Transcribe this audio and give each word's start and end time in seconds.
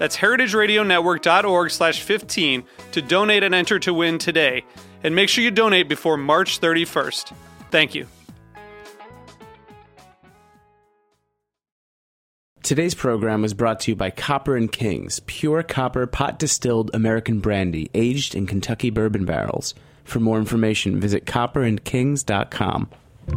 That's 0.00 0.16
heritageradionetwork.org 0.16 1.70
slash 1.70 2.00
15 2.00 2.64
to 2.92 3.02
donate 3.02 3.42
and 3.42 3.54
enter 3.54 3.78
to 3.80 3.92
win 3.92 4.16
today. 4.16 4.64
And 5.04 5.14
make 5.14 5.28
sure 5.28 5.44
you 5.44 5.50
donate 5.50 5.90
before 5.90 6.16
March 6.16 6.58
31st. 6.58 7.34
Thank 7.70 7.94
you. 7.94 8.06
Today's 12.62 12.94
program 12.94 13.42
was 13.42 13.52
brought 13.52 13.80
to 13.80 13.90
you 13.90 13.94
by 13.94 14.08
Copper 14.08 14.56
and 14.56 14.72
Kings, 14.72 15.20
pure 15.26 15.62
copper 15.62 16.06
pot 16.06 16.38
distilled 16.38 16.90
American 16.94 17.40
brandy 17.40 17.90
aged 17.92 18.34
in 18.34 18.46
Kentucky 18.46 18.88
bourbon 18.88 19.26
barrels. 19.26 19.74
For 20.04 20.18
more 20.18 20.38
information, 20.38 20.98
visit 20.98 21.26
copperandkings.com. 21.26 22.88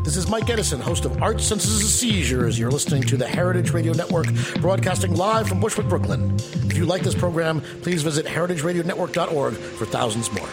This 0.02 0.18
is 0.18 0.28
Mike 0.30 0.50
Edison, 0.50 0.82
host 0.82 1.06
of 1.06 1.22
Art 1.22 1.40
Senses 1.40 1.80
and 1.80 1.90
Seizures. 1.90 2.60
You're 2.60 2.72
listening 2.72 3.04
to 3.04 3.16
the 3.16 3.28
Heritage 3.28 3.72
Radio 3.72 3.94
Network, 3.94 4.28
broadcasting 4.60 5.16
live 5.16 5.48
from 5.48 5.60
Bushwick, 5.60 5.88
Brooklyn. 5.88 6.36
If 6.36 6.76
you 6.76 6.86
like 6.86 7.04
this 7.04 7.16
program, 7.16 7.62
please 7.82 8.04
visit 8.04 8.26
heritageradionetwork.org 8.26 9.54
for 9.54 9.86
thousands 9.86 10.32
more. 10.34 10.50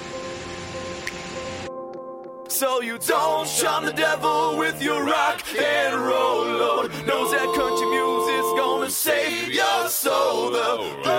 So 2.48 2.82
you 2.82 2.98
don't 2.98 3.48
shun 3.48 3.86
the 3.86 3.92
devil 3.92 4.58
with 4.58 4.82
your 4.82 5.04
rock 5.04 5.42
and 5.56 5.94
roll 5.94 6.44
load. 6.44 6.90
Knows 7.06 7.32
that 7.32 7.54
country 7.54 7.86
music's 7.88 8.52
gonna 8.60 8.90
save 8.90 9.48
your 9.48 9.88
soul. 9.88 10.50
The 10.50 11.09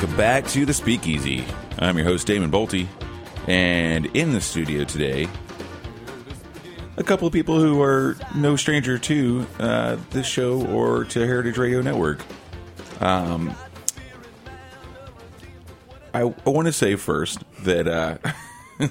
Welcome 0.00 0.16
back 0.16 0.46
to 0.46 0.64
the 0.64 0.72
Speakeasy. 0.72 1.44
I'm 1.78 1.98
your 1.98 2.06
host, 2.06 2.26
Damon 2.26 2.50
Boelte, 2.50 2.86
and 3.46 4.06
in 4.16 4.32
the 4.32 4.40
studio 4.40 4.82
today, 4.82 5.28
a 6.96 7.02
couple 7.04 7.26
of 7.26 7.34
people 7.34 7.60
who 7.60 7.82
are 7.82 8.16
no 8.34 8.56
stranger 8.56 8.96
to 8.96 9.46
uh, 9.58 9.98
this 10.08 10.26
show 10.26 10.66
or 10.68 11.04
to 11.04 11.20
Heritage 11.20 11.58
Radio 11.58 11.82
Network. 11.82 12.22
Um, 13.02 13.54
I, 16.14 16.22
I 16.22 16.48
want 16.48 16.64
to 16.64 16.72
say 16.72 16.96
first 16.96 17.44
that 17.64 17.86
uh, 17.86 18.16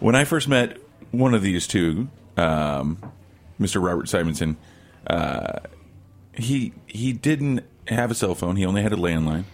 when 0.00 0.14
I 0.14 0.24
first 0.24 0.48
met 0.48 0.78
one 1.10 1.34
of 1.34 1.42
these 1.42 1.66
two, 1.66 2.08
um, 2.38 3.12
Mr. 3.60 3.86
Robert 3.86 4.08
Simonson, 4.08 4.56
uh, 5.06 5.58
he 6.32 6.72
he 6.86 7.12
didn't 7.12 7.62
have 7.88 8.10
a 8.10 8.14
cell 8.14 8.34
phone. 8.34 8.56
He 8.56 8.64
only 8.64 8.82
had 8.82 8.92
a 8.92 8.96
landline. 8.96 9.44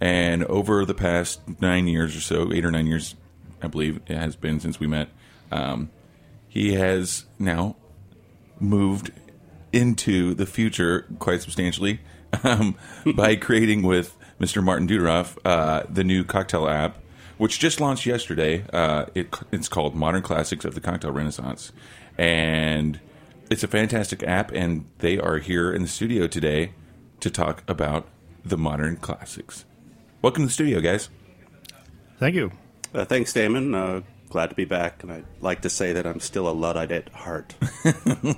And 0.00 0.44
over 0.44 0.84
the 0.84 0.94
past 0.94 1.40
nine 1.60 1.86
years 1.86 2.16
or 2.16 2.20
so, 2.20 2.52
eight 2.52 2.64
or 2.64 2.70
nine 2.70 2.86
years, 2.86 3.14
I 3.62 3.66
believe 3.66 4.00
it 4.06 4.16
has 4.16 4.34
been 4.34 4.58
since 4.60 4.80
we 4.80 4.86
met, 4.86 5.08
um, 5.52 5.90
he 6.48 6.74
has 6.74 7.26
now 7.38 7.76
moved 8.58 9.12
into 9.72 10.34
the 10.34 10.46
future 10.46 11.06
quite 11.18 11.42
substantially 11.42 12.00
um, 12.44 12.76
by 13.14 13.36
creating 13.36 13.82
with 13.82 14.16
Mr. 14.40 14.62
Martin 14.62 14.88
Doudoroff 14.88 15.36
uh, 15.44 15.84
the 15.88 16.02
new 16.02 16.24
cocktail 16.24 16.66
app, 16.66 16.96
which 17.36 17.58
just 17.58 17.80
launched 17.80 18.06
yesterday. 18.06 18.64
Uh, 18.72 19.06
it, 19.14 19.34
it's 19.52 19.68
called 19.68 19.94
Modern 19.94 20.22
Classics 20.22 20.64
of 20.64 20.74
the 20.74 20.80
Cocktail 20.80 21.12
Renaissance, 21.12 21.72
and 22.16 22.98
it's 23.50 23.62
a 23.62 23.68
fantastic 23.68 24.22
app. 24.22 24.50
And 24.52 24.86
they 24.98 25.18
are 25.18 25.38
here 25.38 25.72
in 25.72 25.82
the 25.82 25.88
studio 25.88 26.26
today 26.26 26.72
to 27.20 27.30
talk 27.30 27.62
about 27.68 28.06
the 28.44 28.56
modern 28.56 28.96
classics. 28.96 29.64
Welcome 30.22 30.44
to 30.44 30.46
the 30.48 30.52
studio, 30.52 30.80
guys. 30.80 31.08
Thank 32.18 32.34
you. 32.34 32.52
Uh, 32.94 33.04
thanks, 33.04 33.32
Damon. 33.32 33.74
Uh, 33.74 34.02
glad 34.28 34.50
to 34.50 34.56
be 34.56 34.64
back, 34.64 35.02
and 35.02 35.12
I'd 35.12 35.24
like 35.40 35.62
to 35.62 35.70
say 35.70 35.92
that 35.92 36.06
I'm 36.06 36.20
still 36.20 36.48
a 36.48 36.52
Luddite 36.52 36.92
at 36.92 37.08
heart. 37.10 37.54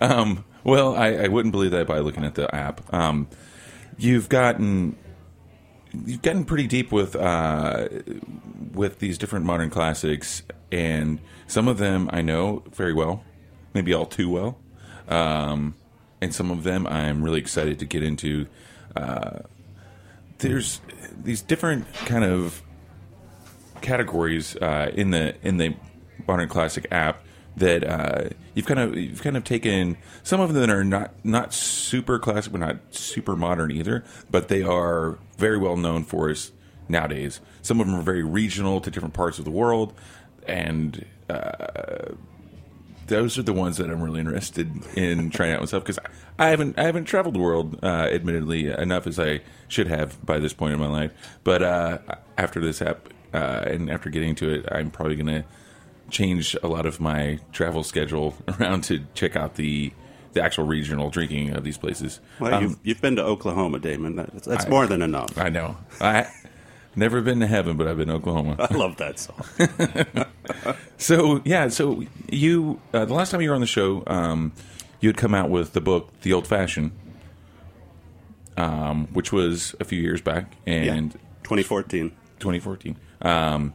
Um, 0.00 0.44
well, 0.64 0.94
I, 0.94 1.14
I 1.14 1.28
wouldn't 1.28 1.52
believe 1.52 1.70
that 1.72 1.86
by 1.86 1.98
looking 1.98 2.24
at 2.24 2.34
the 2.34 2.52
app. 2.54 2.92
Um, 2.92 3.28
you've 3.98 4.28
gotten 4.28 4.96
you've 6.04 6.22
gotten 6.22 6.44
pretty 6.44 6.66
deep 6.66 6.90
with 6.90 7.14
uh, 7.16 7.88
with 8.72 8.98
these 8.98 9.18
different 9.18 9.44
modern 9.44 9.70
classics, 9.70 10.42
and 10.72 11.20
some 11.46 11.68
of 11.68 11.78
them 11.78 12.08
I 12.12 12.22
know 12.22 12.64
very 12.72 12.92
well, 12.92 13.24
maybe 13.72 13.94
all 13.94 14.06
too 14.06 14.28
well, 14.28 14.58
um, 15.08 15.74
and 16.24 16.34
some 16.34 16.50
of 16.50 16.64
them 16.64 16.86
I'm 16.86 17.22
really 17.22 17.38
excited 17.38 17.78
to 17.78 17.84
get 17.84 18.02
into. 18.02 18.46
Uh, 18.96 19.40
there's 20.38 20.80
these 21.22 21.42
different 21.42 21.92
kind 22.06 22.24
of 22.24 22.62
categories 23.80 24.56
uh, 24.56 24.90
in 24.94 25.10
the 25.10 25.36
in 25.46 25.58
the 25.58 25.76
modern 26.26 26.48
classic 26.48 26.86
app 26.90 27.22
that 27.56 27.84
uh, 27.84 28.28
you've 28.54 28.66
kind 28.66 28.80
of 28.80 28.96
you've 28.96 29.22
kind 29.22 29.36
of 29.36 29.44
taken 29.44 29.96
some 30.22 30.40
of 30.40 30.54
them 30.54 30.70
are 30.70 30.82
not 30.82 31.12
not 31.22 31.52
super 31.52 32.18
classic 32.18 32.50
but 32.50 32.60
not 32.60 32.76
super 32.90 33.36
modern 33.36 33.70
either 33.70 34.02
but 34.30 34.48
they 34.48 34.62
are 34.62 35.18
very 35.36 35.58
well 35.58 35.76
known 35.76 36.02
for 36.02 36.30
us 36.30 36.50
nowadays 36.88 37.40
some 37.62 37.80
of 37.80 37.86
them 37.86 37.94
are 37.94 38.02
very 38.02 38.24
regional 38.24 38.80
to 38.80 38.90
different 38.90 39.14
parts 39.14 39.38
of 39.38 39.44
the 39.44 39.50
world 39.50 39.92
and 40.48 41.04
uh, 41.28 42.12
those 43.06 43.38
are 43.38 43.42
the 43.42 43.52
ones 43.52 43.76
that 43.78 43.90
I'm 43.90 44.02
really 44.02 44.20
interested 44.20 44.70
in 44.96 45.30
trying 45.30 45.52
out 45.52 45.60
myself 45.60 45.82
because 45.84 45.98
I 46.38 46.48
haven't 46.48 46.78
I 46.78 46.84
haven't 46.84 47.04
traveled 47.04 47.34
the 47.34 47.38
world 47.40 47.78
uh, 47.82 47.86
admittedly 48.12 48.68
enough 48.70 49.06
as 49.06 49.18
I 49.18 49.40
should 49.68 49.88
have 49.88 50.24
by 50.24 50.38
this 50.38 50.52
point 50.52 50.74
in 50.74 50.80
my 50.80 50.88
life 50.88 51.10
but 51.44 51.62
uh, 51.62 51.98
after 52.38 52.60
this 52.60 52.80
app 52.82 53.08
uh, 53.32 53.62
and 53.66 53.90
after 53.90 54.10
getting 54.10 54.34
to 54.36 54.48
it 54.54 54.64
I'm 54.70 54.90
probably 54.90 55.16
gonna 55.16 55.44
change 56.10 56.56
a 56.62 56.68
lot 56.68 56.86
of 56.86 57.00
my 57.00 57.38
travel 57.52 57.82
schedule 57.82 58.34
around 58.60 58.84
to 58.84 59.04
check 59.14 59.36
out 59.36 59.54
the 59.56 59.92
the 60.32 60.42
actual 60.42 60.64
regional 60.64 61.10
drinking 61.10 61.50
of 61.50 61.62
these 61.62 61.78
places. 61.78 62.18
Well, 62.40 62.52
Um, 62.54 62.62
you've, 62.64 62.78
you've 62.82 63.00
been 63.00 63.14
to 63.16 63.22
Oklahoma, 63.24 63.78
Damon. 63.78 64.16
That's, 64.16 64.44
that's 64.46 64.66
I- 64.66 64.68
more 64.68 64.84
than 64.88 65.00
enough. 65.00 65.38
I 65.38 65.48
know. 65.48 65.76
I 66.00 66.26
never 66.96 67.20
been 67.20 67.40
to 67.40 67.46
heaven, 67.46 67.76
but 67.76 67.86
I've 67.86 67.96
been 67.96 68.08
to 68.08 68.14
Oklahoma. 68.14 68.56
I 68.58 68.74
love 68.74 68.96
that 68.96 69.18
song. 69.18 69.44
So 70.96 71.42
yeah, 71.44 71.68
so 71.68 72.02
you 72.30 72.80
uh, 72.92 73.04
the 73.04 73.12
last 73.14 73.30
time 73.30 73.40
you 73.42 73.50
were 73.50 73.54
on 73.54 73.60
the 73.60 73.66
show, 73.66 74.02
um, 74.06 74.52
you 75.00 75.08
had 75.08 75.16
come 75.16 75.34
out 75.34 75.50
with 75.50 75.72
the 75.72 75.80
book 75.80 76.08
The 76.22 76.32
Old 76.32 76.46
Fashioned, 76.46 76.92
um, 78.56 79.08
which 79.08 79.32
was 79.32 79.74
a 79.80 79.84
few 79.84 80.00
years 80.00 80.20
back, 80.22 80.54
and 80.66 81.12
2014. 81.42 82.10
2014. 82.38 82.96
Um, 83.22 83.74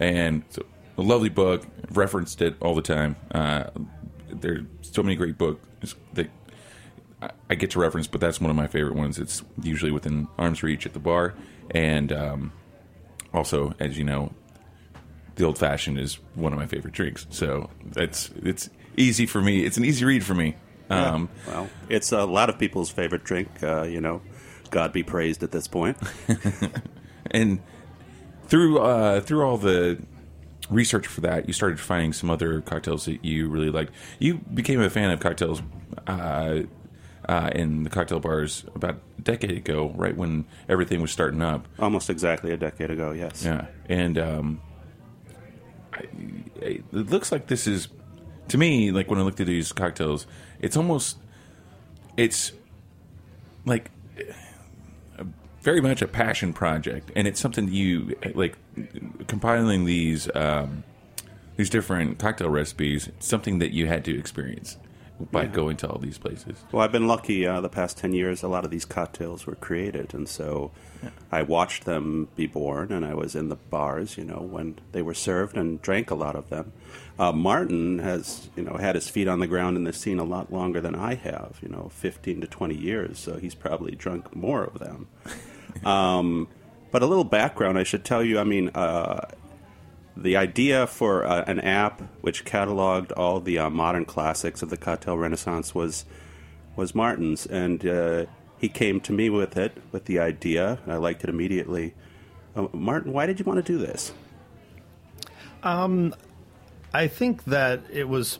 and 0.00 0.42
so 0.50 0.64
a 0.96 1.02
lovely 1.02 1.28
book. 1.28 1.64
Referenced 1.90 2.42
it 2.42 2.56
all 2.60 2.74
the 2.74 2.82
time. 2.82 3.16
Uh, 3.30 3.64
there's 4.30 4.64
so 4.82 5.02
many 5.02 5.14
great 5.16 5.38
books 5.38 5.94
that 6.14 6.28
I- 7.22 7.30
I 7.50 7.54
get 7.54 7.70
to 7.72 7.78
reference, 7.80 8.06
but 8.06 8.20
that's 8.20 8.40
one 8.40 8.50
of 8.50 8.56
my 8.56 8.66
favorite 8.66 8.94
ones. 8.94 9.18
It's 9.18 9.42
usually 9.62 9.90
within 9.90 10.28
arm's 10.38 10.62
reach 10.62 10.86
at 10.86 10.92
the 10.92 10.98
bar, 11.00 11.34
and 11.70 12.12
um, 12.12 12.52
also, 13.34 13.74
as 13.80 13.98
you 13.98 14.04
know, 14.04 14.32
the 15.36 15.44
old 15.44 15.58
fashioned 15.58 15.98
is 15.98 16.14
one 16.34 16.52
of 16.52 16.58
my 16.58 16.66
favorite 16.66 16.94
drinks. 16.94 17.26
So 17.30 17.70
it's 17.96 18.30
it's 18.42 18.70
easy 18.96 19.26
for 19.26 19.40
me. 19.40 19.64
It's 19.64 19.76
an 19.76 19.84
easy 19.84 20.04
read 20.04 20.24
for 20.24 20.34
me. 20.34 20.56
Um, 20.90 21.28
Well, 21.46 21.68
it's 21.88 22.12
a 22.12 22.24
lot 22.24 22.48
of 22.50 22.58
people's 22.58 22.90
favorite 22.90 23.22
drink. 23.24 23.48
Uh, 23.62 23.82
you 23.82 24.00
know, 24.00 24.22
God 24.70 24.92
be 24.92 25.02
praised 25.02 25.42
at 25.42 25.50
this 25.52 25.68
point. 25.68 25.96
and 27.30 27.60
through 28.46 28.78
uh, 28.78 29.20
through 29.20 29.42
all 29.42 29.58
the 29.58 29.98
research 30.70 31.06
for 31.06 31.20
that, 31.22 31.46
you 31.46 31.52
started 31.52 31.78
finding 31.80 32.12
some 32.12 32.30
other 32.30 32.60
cocktails 32.62 33.04
that 33.06 33.24
you 33.24 33.48
really 33.48 33.70
liked. 33.70 33.92
You 34.18 34.38
became 34.54 34.80
a 34.80 34.90
fan 34.90 35.10
of 35.10 35.20
cocktails 35.20 35.62
uh, 36.06 36.60
uh, 37.26 37.50
in 37.54 37.84
the 37.84 37.90
cocktail 37.90 38.20
bars 38.20 38.64
about 38.74 39.00
a 39.18 39.22
decade 39.22 39.52
ago, 39.52 39.92
right 39.96 40.16
when 40.16 40.44
everything 40.68 41.00
was 41.00 41.10
starting 41.10 41.42
up. 41.42 41.66
Almost 41.78 42.10
exactly 42.10 42.52
a 42.52 42.56
decade 42.56 42.90
ago, 42.90 43.12
yes. 43.12 43.44
Yeah, 43.44 43.66
and 43.88 44.18
um, 44.18 44.60
I, 45.92 46.06
it 46.60 46.92
looks 46.92 47.32
like 47.32 47.46
this 47.46 47.66
is 47.66 47.88
to 48.48 48.58
me 48.58 48.90
like 48.90 49.10
when 49.10 49.18
I 49.18 49.22
looked 49.22 49.40
at 49.40 49.46
these 49.46 49.72
cocktails, 49.72 50.26
it's 50.60 50.76
almost 50.76 51.18
it's 52.16 52.52
like 53.64 53.90
very 55.60 55.80
much 55.80 56.02
a 56.02 56.08
passion 56.08 56.52
project, 56.52 57.10
and 57.14 57.26
it's 57.26 57.40
something 57.40 57.68
you 57.68 58.16
like 58.34 58.56
compiling 59.26 59.84
these 59.84 60.28
um, 60.34 60.84
these 61.56 61.68
different 61.68 62.18
cocktail 62.18 62.48
recipes. 62.48 63.08
It's 63.08 63.26
something 63.26 63.58
that 63.58 63.72
you 63.72 63.86
had 63.86 64.04
to 64.06 64.18
experience 64.18 64.78
by 65.30 65.46
going 65.46 65.76
to 65.78 65.88
all 65.88 65.98
these 65.98 66.18
places. 66.18 66.64
Well, 66.72 66.82
I've 66.82 66.92
been 66.92 67.06
lucky 67.06 67.46
uh, 67.46 67.60
the 67.60 67.68
past 67.68 67.98
10 67.98 68.12
years, 68.12 68.42
a 68.42 68.48
lot 68.48 68.64
of 68.64 68.70
these 68.70 68.84
cocktails 68.84 69.46
were 69.46 69.54
created. 69.56 70.14
And 70.14 70.28
so 70.28 70.70
I 71.30 71.42
watched 71.42 71.84
them 71.84 72.28
be 72.36 72.46
born, 72.46 72.92
and 72.92 73.04
I 73.04 73.14
was 73.14 73.34
in 73.34 73.48
the 73.48 73.56
bars, 73.56 74.16
you 74.16 74.24
know, 74.24 74.40
when 74.40 74.78
they 74.92 75.02
were 75.02 75.14
served 75.14 75.56
and 75.56 75.80
drank 75.82 76.10
a 76.10 76.14
lot 76.14 76.36
of 76.36 76.48
them. 76.50 76.72
Uh, 77.18 77.32
Martin 77.32 77.98
has, 77.98 78.48
you 78.56 78.62
know, 78.62 78.76
had 78.76 78.94
his 78.94 79.08
feet 79.08 79.28
on 79.28 79.40
the 79.40 79.46
ground 79.46 79.76
in 79.76 79.84
the 79.84 79.92
scene 79.92 80.18
a 80.18 80.24
lot 80.24 80.52
longer 80.52 80.80
than 80.80 80.94
I 80.94 81.14
have, 81.14 81.58
you 81.60 81.68
know, 81.68 81.90
15 81.92 82.40
to 82.40 82.46
20 82.46 82.76
years. 82.76 83.18
So 83.18 83.38
he's 83.38 83.54
probably 83.54 83.94
drunk 83.94 84.34
more 84.34 84.64
of 84.64 84.78
them. 84.78 85.08
um, 85.84 86.48
but 86.90 87.02
a 87.02 87.06
little 87.06 87.24
background, 87.24 87.78
I 87.78 87.82
should 87.82 88.04
tell 88.04 88.22
you, 88.22 88.38
I 88.38 88.44
mean, 88.44 88.70
uh, 88.70 89.26
the 90.22 90.36
idea 90.36 90.86
for 90.86 91.24
uh, 91.24 91.44
an 91.46 91.60
app 91.60 92.02
which 92.20 92.44
cataloged 92.44 93.12
all 93.16 93.40
the 93.40 93.58
uh, 93.58 93.70
modern 93.70 94.04
classics 94.04 94.62
of 94.62 94.70
the 94.70 94.76
cocktail 94.76 95.16
renaissance 95.16 95.74
was 95.74 96.04
was 96.76 96.94
Martin's, 96.94 97.46
and 97.46 97.86
uh, 97.86 98.26
he 98.58 98.68
came 98.68 99.00
to 99.00 99.12
me 99.12 99.30
with 99.30 99.56
it 99.56 99.76
with 99.92 100.06
the 100.06 100.18
idea. 100.18 100.78
I 100.86 100.96
liked 100.96 101.24
it 101.24 101.30
immediately. 101.30 101.94
Uh, 102.56 102.68
Martin, 102.72 103.12
why 103.12 103.26
did 103.26 103.38
you 103.38 103.44
want 103.44 103.64
to 103.64 103.72
do 103.72 103.78
this? 103.78 104.12
I 106.94 107.08
think 107.08 107.44
that 107.44 107.82
it 107.92 108.08
was 108.08 108.38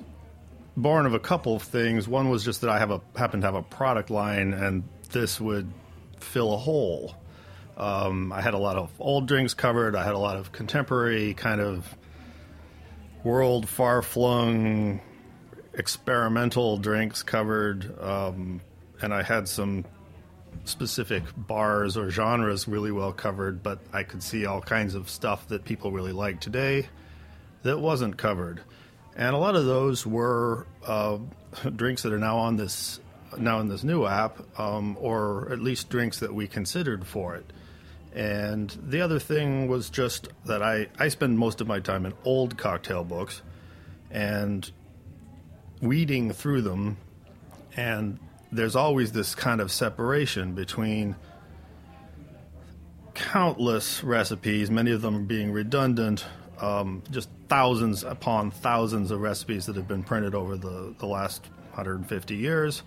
born 0.76 1.06
of 1.06 1.14
a 1.14 1.18
couple 1.18 1.56
of 1.56 1.62
things. 1.62 2.08
One 2.08 2.30
was 2.30 2.44
just 2.44 2.60
that 2.62 2.70
I 2.70 2.78
have 2.78 2.90
a 2.90 3.00
happen 3.16 3.40
to 3.40 3.46
have 3.46 3.54
a 3.54 3.62
product 3.62 4.10
line, 4.10 4.52
and 4.52 4.84
this 5.10 5.40
would 5.40 5.72
fill 6.20 6.54
a 6.54 6.58
hole. 6.58 7.14
Um, 7.78 8.32
I 8.32 8.40
had 8.40 8.54
a 8.54 8.58
lot 8.58 8.76
of 8.76 8.90
old 8.98 9.28
drinks 9.28 9.54
covered. 9.54 9.94
I 9.94 10.04
had 10.04 10.14
a 10.14 10.18
lot 10.18 10.36
of 10.36 10.50
contemporary 10.50 11.32
kind 11.34 11.60
of 11.60 11.96
world 13.22 13.68
far 13.68 14.02
flung 14.02 15.00
experimental 15.74 16.76
drinks 16.76 17.22
covered, 17.22 17.96
um, 18.00 18.60
and 19.00 19.14
I 19.14 19.22
had 19.22 19.48
some 19.48 19.84
specific 20.64 21.22
bars 21.36 21.96
or 21.96 22.10
genres 22.10 22.66
really 22.66 22.90
well 22.90 23.12
covered. 23.12 23.62
But 23.62 23.78
I 23.92 24.02
could 24.02 24.24
see 24.24 24.44
all 24.44 24.60
kinds 24.60 24.96
of 24.96 25.08
stuff 25.08 25.46
that 25.48 25.64
people 25.64 25.92
really 25.92 26.12
like 26.12 26.40
today 26.40 26.88
that 27.62 27.78
wasn't 27.78 28.16
covered, 28.16 28.60
and 29.16 29.36
a 29.36 29.38
lot 29.38 29.54
of 29.54 29.66
those 29.66 30.04
were 30.04 30.66
uh, 30.84 31.18
drinks 31.76 32.02
that 32.02 32.12
are 32.12 32.18
now 32.18 32.38
on 32.38 32.56
this 32.56 32.98
now 33.36 33.60
in 33.60 33.68
this 33.68 33.84
new 33.84 34.04
app, 34.04 34.40
um, 34.58 34.96
or 35.00 35.52
at 35.52 35.60
least 35.60 35.90
drinks 35.90 36.18
that 36.18 36.34
we 36.34 36.48
considered 36.48 37.06
for 37.06 37.36
it. 37.36 37.52
And 38.14 38.76
the 38.82 39.00
other 39.00 39.18
thing 39.18 39.68
was 39.68 39.90
just 39.90 40.28
that 40.46 40.62
I, 40.62 40.88
I 40.98 41.08
spend 41.08 41.38
most 41.38 41.60
of 41.60 41.66
my 41.66 41.80
time 41.80 42.06
in 42.06 42.14
old 42.24 42.56
cocktail 42.56 43.04
books 43.04 43.42
and 44.10 44.70
weeding 45.82 46.32
through 46.32 46.62
them, 46.62 46.96
and 47.76 48.18
there's 48.50 48.74
always 48.74 49.12
this 49.12 49.34
kind 49.34 49.60
of 49.60 49.70
separation 49.70 50.54
between 50.54 51.16
countless 53.14 54.02
recipes, 54.02 54.70
many 54.70 54.92
of 54.92 55.02
them 55.02 55.26
being 55.26 55.52
redundant, 55.52 56.24
um, 56.60 57.02
just 57.10 57.28
thousands 57.48 58.04
upon 58.04 58.50
thousands 58.50 59.10
of 59.10 59.20
recipes 59.20 59.66
that 59.66 59.76
have 59.76 59.88
been 59.88 60.02
printed 60.02 60.34
over 60.34 60.56
the, 60.56 60.94
the 60.98 61.06
last 61.06 61.42
150 61.70 62.36
years. 62.36 62.82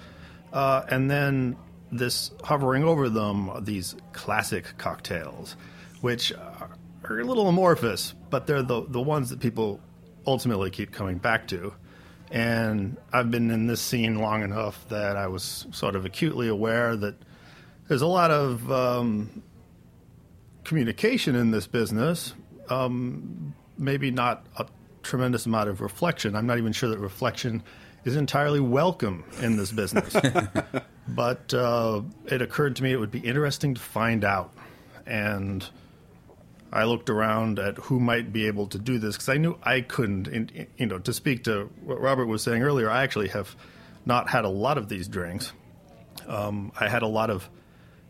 Uh, 0.52 0.84
and 0.90 1.10
then 1.10 1.56
this 1.92 2.32
hovering 2.44 2.84
over 2.84 3.10
them, 3.10 3.50
are 3.50 3.62
these 3.62 3.96
classic 4.14 4.78
cocktails, 4.78 5.56
which 6.02 6.32
are, 6.34 6.70
a 7.04 7.24
little 7.26 7.50
amorphous, 7.50 8.14
but 8.30 8.48
they're 8.48 8.64
the, 8.64 8.86
the 8.88 9.02
ones 9.02 9.30
that 9.32 9.40
people 9.40 9.82
ultimately 10.26 10.70
keep 10.70 10.92
coming 10.92 11.18
back 11.18 11.48
to. 11.50 11.74
And 12.30 12.96
I've 13.12 13.30
been 13.30 13.52
in 13.52 13.68
this 13.68 13.82
scene 13.82 14.20
long 14.20 14.44
enough 14.44 14.88
that 14.88 15.18
I 15.18 15.28
was 15.28 15.68
sort 15.72 15.98
of 15.98 16.06
acutely 16.06 16.48
aware 16.48 16.96
that 16.96 17.16
there's 17.90 18.02
a 18.02 18.08
lot 18.08 18.32
of 18.32 18.72
um, 18.72 19.44
communication 20.64 21.36
in 21.36 21.52
this 21.52 21.68
business, 21.68 22.34
um, 22.70 23.54
maybe 23.78 24.12
not 24.12 24.46
a 24.58 24.66
tremendous 25.04 25.46
amount 25.46 25.68
of 25.68 25.82
reflection. 25.82 26.36
I'm 26.36 26.48
not 26.48 26.58
even 26.58 26.72
sure 26.72 26.90
that 26.90 27.00
reflection 27.00 27.64
is 28.06 28.16
entirely 28.16 28.62
welcome 28.62 29.26
in 29.42 29.58
this 29.58 29.72
business. 29.72 30.16
but 31.16 31.54
uh, 31.54 32.02
it 32.26 32.42
occurred 32.42 32.78
to 32.78 32.84
me 32.84 32.92
it 32.92 33.00
would 33.00 33.12
be 33.12 33.20
interesting 33.20 33.76
to 33.76 33.82
find 33.82 34.24
out. 34.24 34.54
And 35.06 35.68
I 36.72 36.86
looked 36.86 37.10
around 37.10 37.60
at 37.60 37.78
who 37.78 38.00
might 38.00 38.32
be 38.32 38.48
able 38.48 38.68
to 38.68 38.80
do 38.80 38.98
this 38.98 39.16
because 39.16 39.30
I 39.30 39.38
knew 39.38 39.58
I 39.62 39.82
couldn't. 39.82 40.52
You 40.78 40.86
know, 40.86 41.00
to 41.00 41.14
speak 41.14 41.44
to 41.46 41.70
what 41.84 42.00
Robert 42.00 42.28
was 42.28 42.44
saying 42.44 42.64
earlier, 42.64 42.90
I 42.90 43.04
actually 43.04 43.28
have 43.30 43.56
not 44.06 44.30
had 44.30 44.46
a 44.46 44.50
lot 44.50 44.78
of 44.78 44.88
these 44.88 45.08
drinks. 45.08 45.52
Um, 46.28 46.72
I 46.80 46.88
had 46.88 47.02
a 47.02 47.08
lot 47.08 47.30
of, 47.30 47.50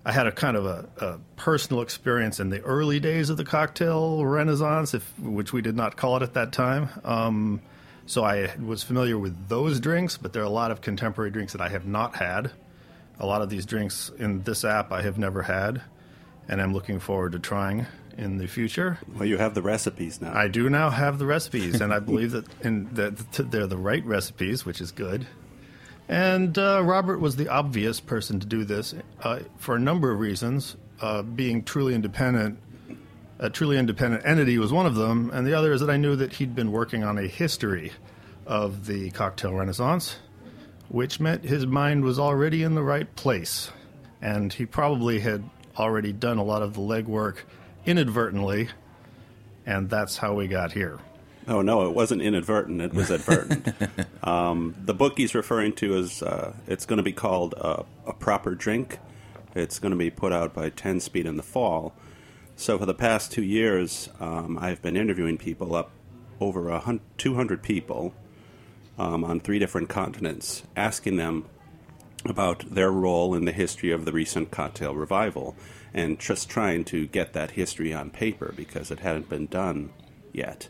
I 0.06 0.12
had 0.12 0.28
a 0.28 0.32
kind 0.32 0.56
of 0.56 0.66
a, 0.66 0.90
a 0.98 1.20
personal 1.38 1.82
experience 1.82 2.40
in 2.40 2.50
the 2.50 2.62
early 2.62 3.00
days 3.00 3.30
of 3.30 3.38
the 3.38 3.46
cocktail 3.46 4.24
renaissance, 4.26 4.94
if 4.94 5.20
which 5.20 5.54
we 5.54 5.62
did 5.62 5.76
not 5.76 5.98
call 5.98 6.18
it 6.18 6.24
at 6.24 6.36
that 6.36 6.52
time. 6.52 6.90
Um, 7.04 7.62
so 8.06 8.24
I 8.24 8.54
was 8.62 8.84
familiar 8.84 9.18
with 9.18 9.48
those 9.48 9.80
drinks, 9.80 10.18
but 10.18 10.34
there 10.34 10.44
are 10.44 10.46
a 10.46 10.50
lot 10.50 10.72
of 10.72 10.82
contemporary 10.82 11.32
drinks 11.32 11.54
that 11.54 11.62
I 11.62 11.70
have 11.70 11.86
not 11.86 12.16
had. 12.16 12.52
A 13.22 13.26
lot 13.26 13.44
of 13.44 13.50
these 13.52 13.68
drinks 13.68 14.12
in 14.18 14.42
this 14.42 14.66
app 14.66 14.92
I 14.92 15.04
have 15.04 15.20
never 15.20 15.44
had, 15.44 15.82
and 16.48 16.60
I'm 16.60 16.74
looking 16.74 17.00
forward 17.00 17.34
to 17.34 17.40
trying 17.40 17.86
in 18.18 18.40
the 18.40 18.48
future. 18.48 18.98
Well, 19.16 19.26
you 19.26 19.38
have 19.38 19.54
the 19.54 19.62
recipes 19.62 20.20
now. 20.20 20.34
I 20.34 20.48
do 20.48 20.72
now 20.72 20.90
have 20.90 21.20
the 21.20 21.28
recipes, 21.28 21.82
and 21.82 21.94
I 21.94 22.00
believe 22.10 22.32
that 22.32 22.46
in 22.62 22.90
that 22.96 23.16
they're 23.52 23.68
the 23.68 23.78
right 23.78 24.04
recipes, 24.04 24.66
which 24.66 24.82
is 24.82 24.92
good. 24.92 25.28
And 26.10 26.58
uh, 26.58 26.82
Robert 26.84 27.20
was 27.20 27.36
the 27.36 27.48
obvious 27.48 28.00
person 28.00 28.40
to 28.40 28.48
do 28.48 28.66
this 28.66 28.96
uh, 29.22 29.42
for 29.58 29.76
a 29.76 29.80
number 29.80 30.12
of 30.12 30.20
reasons. 30.20 30.76
Uh, 31.00 31.22
being 31.22 31.64
truly 31.64 31.94
independent, 31.94 32.58
a 33.38 33.52
truly 33.52 33.78
independent 33.78 34.26
entity 34.26 34.58
was 34.58 34.74
one 34.74 34.88
of 34.88 34.96
them, 34.96 35.30
and 35.32 35.46
the 35.46 35.54
other 35.54 35.72
is 35.74 35.82
that 35.82 35.92
I 35.92 35.98
knew 35.98 36.16
that 36.16 36.34
he'd 36.34 36.56
been 36.56 36.72
working 36.72 37.04
on 37.04 37.20
a 37.20 37.28
history 37.28 37.92
of 38.48 38.88
the 38.88 39.12
cocktail 39.12 39.54
renaissance, 39.54 40.18
which 40.92 41.22
meant 41.22 41.46
his 41.46 41.66
mind 41.66 42.04
was 42.04 42.20
already 42.20 42.64
in 42.64 42.76
the 42.76 42.84
right 42.84 43.16
place, 43.16 43.72
and 44.22 44.52
he 44.52 44.66
probably 44.66 45.22
had 45.22 45.42
already 45.78 46.12
done 46.12 46.38
a 46.38 46.44
lot 46.44 46.62
of 46.62 46.74
the 46.74 46.82
legwork 46.82 47.38
inadvertently, 47.86 48.68
and 49.66 49.90
that's 49.90 50.18
how 50.18 50.34
we 50.34 50.48
got 50.48 50.74
here. 50.74 51.00
Oh 51.48 51.62
no, 51.62 51.88
it 51.88 51.96
wasn't 51.96 52.22
inadvertent; 52.22 52.82
it 52.82 52.94
was 52.94 53.10
advertent. 53.10 53.74
um, 54.28 54.76
the 54.84 54.94
book 54.94 55.18
he's 55.18 55.34
referring 55.34 55.74
to 55.76 55.96
is 55.96 56.22
uh, 56.22 56.54
it's 56.68 56.86
going 56.86 56.98
to 56.98 57.04
be 57.04 57.14
called 57.14 57.56
uh, 57.58 57.84
a 58.06 58.14
proper 58.14 58.54
drink. 58.54 59.00
It's 59.56 59.80
going 59.80 59.92
to 59.92 59.98
be 59.98 60.10
put 60.10 60.34
out 60.34 60.54
by 60.54 60.70
Ten 60.70 61.00
Speed 61.00 61.26
in 61.26 61.38
the 61.38 61.44
fall. 61.44 61.94
So 62.58 62.78
for 62.78 62.86
the 62.86 62.94
past 62.94 63.32
two 63.32 63.44
years, 63.44 64.10
um, 64.20 64.60
I've 64.60 64.82
been 64.82 64.98
interviewing 64.98 65.38
people 65.38 65.74
up 65.74 65.92
over 66.42 66.70
a 66.70 66.80
hun- 66.80 67.00
200 67.18 67.64
people 67.64 68.14
um, 68.98 69.24
on 69.24 69.40
three 69.40 69.60
different 69.60 69.90
continents, 69.90 70.64
asking 70.76 71.18
them 71.18 71.46
about 72.26 72.60
their 72.70 72.92
role 72.92 73.34
in 73.34 73.46
the 73.46 73.52
history 73.52 73.92
of 73.92 74.06
the 74.06 74.12
recent 74.12 74.52
cocktail 74.52 74.96
revival, 74.96 75.56
and 75.94 76.20
just 76.20 76.50
trying 76.50 76.84
to 76.86 77.08
get 77.08 77.34
that 77.34 77.52
history 77.52 77.94
on 77.94 78.10
paper 78.10 78.54
because 78.56 78.92
it 78.92 79.00
hadn't 79.00 79.30
been 79.30 79.48
done 79.48 79.92
yet. 80.32 80.68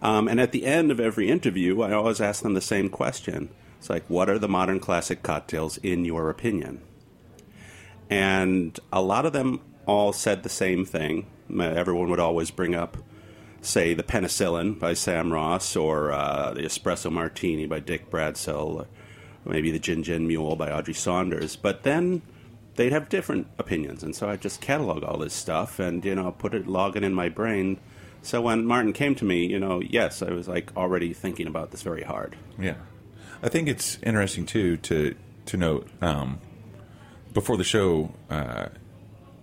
Um, 0.00 0.28
and 0.28 0.40
at 0.40 0.52
the 0.52 0.66
end 0.66 0.90
of 0.90 1.00
every 1.00 1.28
interview, 1.28 1.82
I 1.82 1.92
always 1.92 2.20
ask 2.20 2.42
them 2.42 2.54
the 2.54 2.60
same 2.60 2.88
question. 2.88 3.50
It's 3.78 3.90
like, 3.90 4.04
what 4.08 4.30
are 4.30 4.38
the 4.38 4.48
modern 4.48 4.80
classic 4.80 5.22
cocktails 5.22 5.78
in 5.78 6.04
your 6.04 6.30
opinion? 6.30 6.80
And 8.08 8.78
a 8.92 9.02
lot 9.02 9.26
of 9.26 9.32
them 9.32 9.60
all 9.86 10.12
said 10.12 10.42
the 10.42 10.48
same 10.48 10.84
thing. 10.84 11.26
Everyone 11.58 12.08
would 12.10 12.20
always 12.20 12.50
bring 12.50 12.74
up, 12.74 12.96
say, 13.64 13.94
the 13.94 14.02
Penicillin 14.02 14.78
by 14.78 14.94
Sam 14.94 15.32
Ross, 15.32 15.76
or 15.76 16.12
uh, 16.12 16.52
the 16.52 16.62
Espresso 16.62 17.10
Martini 17.10 17.66
by 17.66 17.80
Dick 17.80 18.10
Bradsell, 18.10 18.80
or 18.80 18.86
maybe 19.44 19.70
the 19.70 19.78
Gin 19.78 20.02
Gin 20.02 20.26
Mule 20.26 20.56
by 20.56 20.70
Audrey 20.70 20.94
Saunders. 20.94 21.56
But 21.56 21.82
then 21.82 22.22
they'd 22.76 22.92
have 22.92 23.08
different 23.08 23.46
opinions, 23.58 24.02
and 24.02 24.14
so 24.14 24.28
I 24.28 24.36
just 24.36 24.60
catalog 24.60 25.02
all 25.02 25.18
this 25.18 25.34
stuff 25.34 25.78
and 25.78 26.04
you 26.04 26.14
know 26.14 26.32
put 26.32 26.54
it 26.54 26.66
log 26.66 26.96
it 26.96 27.02
in 27.02 27.14
my 27.14 27.28
brain. 27.28 27.78
So 28.22 28.40
when 28.40 28.64
Martin 28.64 28.92
came 28.92 29.14
to 29.16 29.24
me, 29.24 29.46
you 29.46 29.58
know, 29.58 29.80
yes, 29.80 30.22
I 30.22 30.30
was 30.30 30.48
like 30.48 30.74
already 30.76 31.12
thinking 31.12 31.46
about 31.46 31.70
this 31.70 31.82
very 31.82 32.02
hard. 32.02 32.36
Yeah, 32.58 32.76
I 33.42 33.48
think 33.48 33.68
it's 33.68 33.98
interesting 34.02 34.46
too 34.46 34.76
to 34.78 35.14
to 35.46 35.56
note 35.56 35.88
um, 36.00 36.40
before 37.32 37.56
the 37.56 37.64
show, 37.64 38.14
uh, 38.30 38.68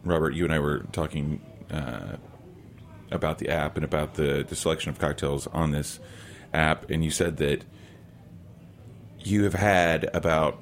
Robert, 0.03 0.33
you 0.33 0.43
and 0.45 0.53
I 0.53 0.59
were 0.59 0.79
talking 0.91 1.41
uh, 1.69 2.17
about 3.11 3.39
the 3.39 3.49
app 3.49 3.75
and 3.75 3.83
about 3.83 4.15
the, 4.15 4.45
the 4.47 4.55
selection 4.55 4.89
of 4.89 4.99
cocktails 4.99 5.47
on 5.47 5.71
this 5.71 5.99
app, 6.53 6.89
and 6.89 7.03
you 7.03 7.11
said 7.11 7.37
that 7.37 7.63
you 9.19 9.43
have 9.43 9.53
had 9.53 10.09
about 10.13 10.59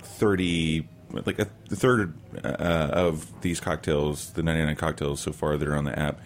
thirty, 0.00 0.88
like 1.10 1.38
a 1.38 1.44
third 1.44 2.14
uh, 2.42 2.48
of 2.48 3.40
these 3.42 3.60
cocktails, 3.60 4.32
the 4.32 4.42
ninety 4.42 4.64
nine 4.64 4.76
cocktails 4.76 5.20
so 5.20 5.32
far 5.32 5.56
that 5.56 5.68
are 5.68 5.76
on 5.76 5.84
the 5.84 5.98
app, 5.98 6.20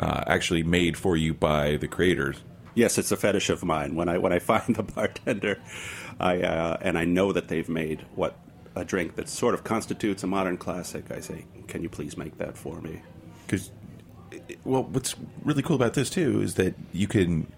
uh, 0.00 0.24
actually 0.26 0.62
made 0.62 0.96
for 0.96 1.16
you 1.16 1.34
by 1.34 1.76
the 1.76 1.88
creators. 1.88 2.42
Yes, 2.74 2.98
it's 2.98 3.10
a 3.10 3.16
fetish 3.16 3.48
of 3.48 3.64
mine. 3.64 3.94
When 3.94 4.08
I 4.08 4.18
when 4.18 4.32
I 4.32 4.38
find 4.40 4.76
the 4.76 4.82
bartender, 4.82 5.58
I 6.20 6.42
uh, 6.42 6.78
and 6.80 6.98
I 6.98 7.04
know 7.04 7.32
that 7.32 7.48
they've 7.48 7.68
made 7.68 8.04
what 8.14 8.38
a 8.74 8.84
drink 8.84 9.16
that 9.16 9.28
sort 9.28 9.54
of 9.54 9.64
constitutes 9.64 10.22
a 10.22 10.26
modern 10.26 10.56
classic. 10.58 11.10
I 11.10 11.20
say, 11.20 11.46
"Can 11.66 11.82
you 11.82 11.88
please 11.88 12.16
make 12.16 12.38
that 12.38 12.56
for 12.56 12.80
me?" 12.80 13.02
Because, 13.46 13.70
well, 14.64 14.84
what's 14.84 15.14
really 15.44 15.62
cool 15.62 15.76
about 15.76 15.94
this 15.94 16.10
too 16.10 16.40
is 16.42 16.54
that 16.54 16.74
you 16.92 17.06
can, 17.06 17.52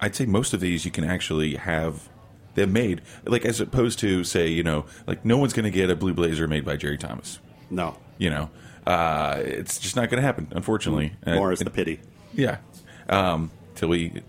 I'd 0.00 0.14
say 0.14 0.26
most 0.26 0.52
of 0.52 0.60
these 0.60 0.84
you 0.84 0.90
can 0.90 1.04
actually 1.04 1.56
have 1.56 2.08
them 2.54 2.72
made, 2.72 3.02
like 3.24 3.44
as 3.44 3.60
opposed 3.60 3.98
to 4.00 4.24
say, 4.24 4.48
you 4.48 4.62
know, 4.62 4.86
like 5.06 5.24
no 5.24 5.38
one's 5.38 5.52
going 5.52 5.64
to 5.64 5.70
get 5.70 5.90
a 5.90 5.96
Blue 5.96 6.14
Blazer 6.14 6.48
made 6.48 6.64
by 6.64 6.76
Jerry 6.76 6.98
Thomas. 6.98 7.38
No, 7.70 7.96
You 8.18 8.30
know, 8.30 8.50
uh, 8.86 9.40
it's 9.44 9.78
just 9.78 9.96
not 9.96 10.08
going 10.08 10.20
to 10.20 10.26
happen, 10.26 10.48
unfortunately. 10.52 11.12
more 11.26 11.50
Uh, 11.50 11.52
is 11.52 11.58
the 11.58 11.70
pity. 11.70 12.00
Yeah. 12.32 12.58
Um, 13.08 13.50
till 13.74 13.88
we 13.88 14.22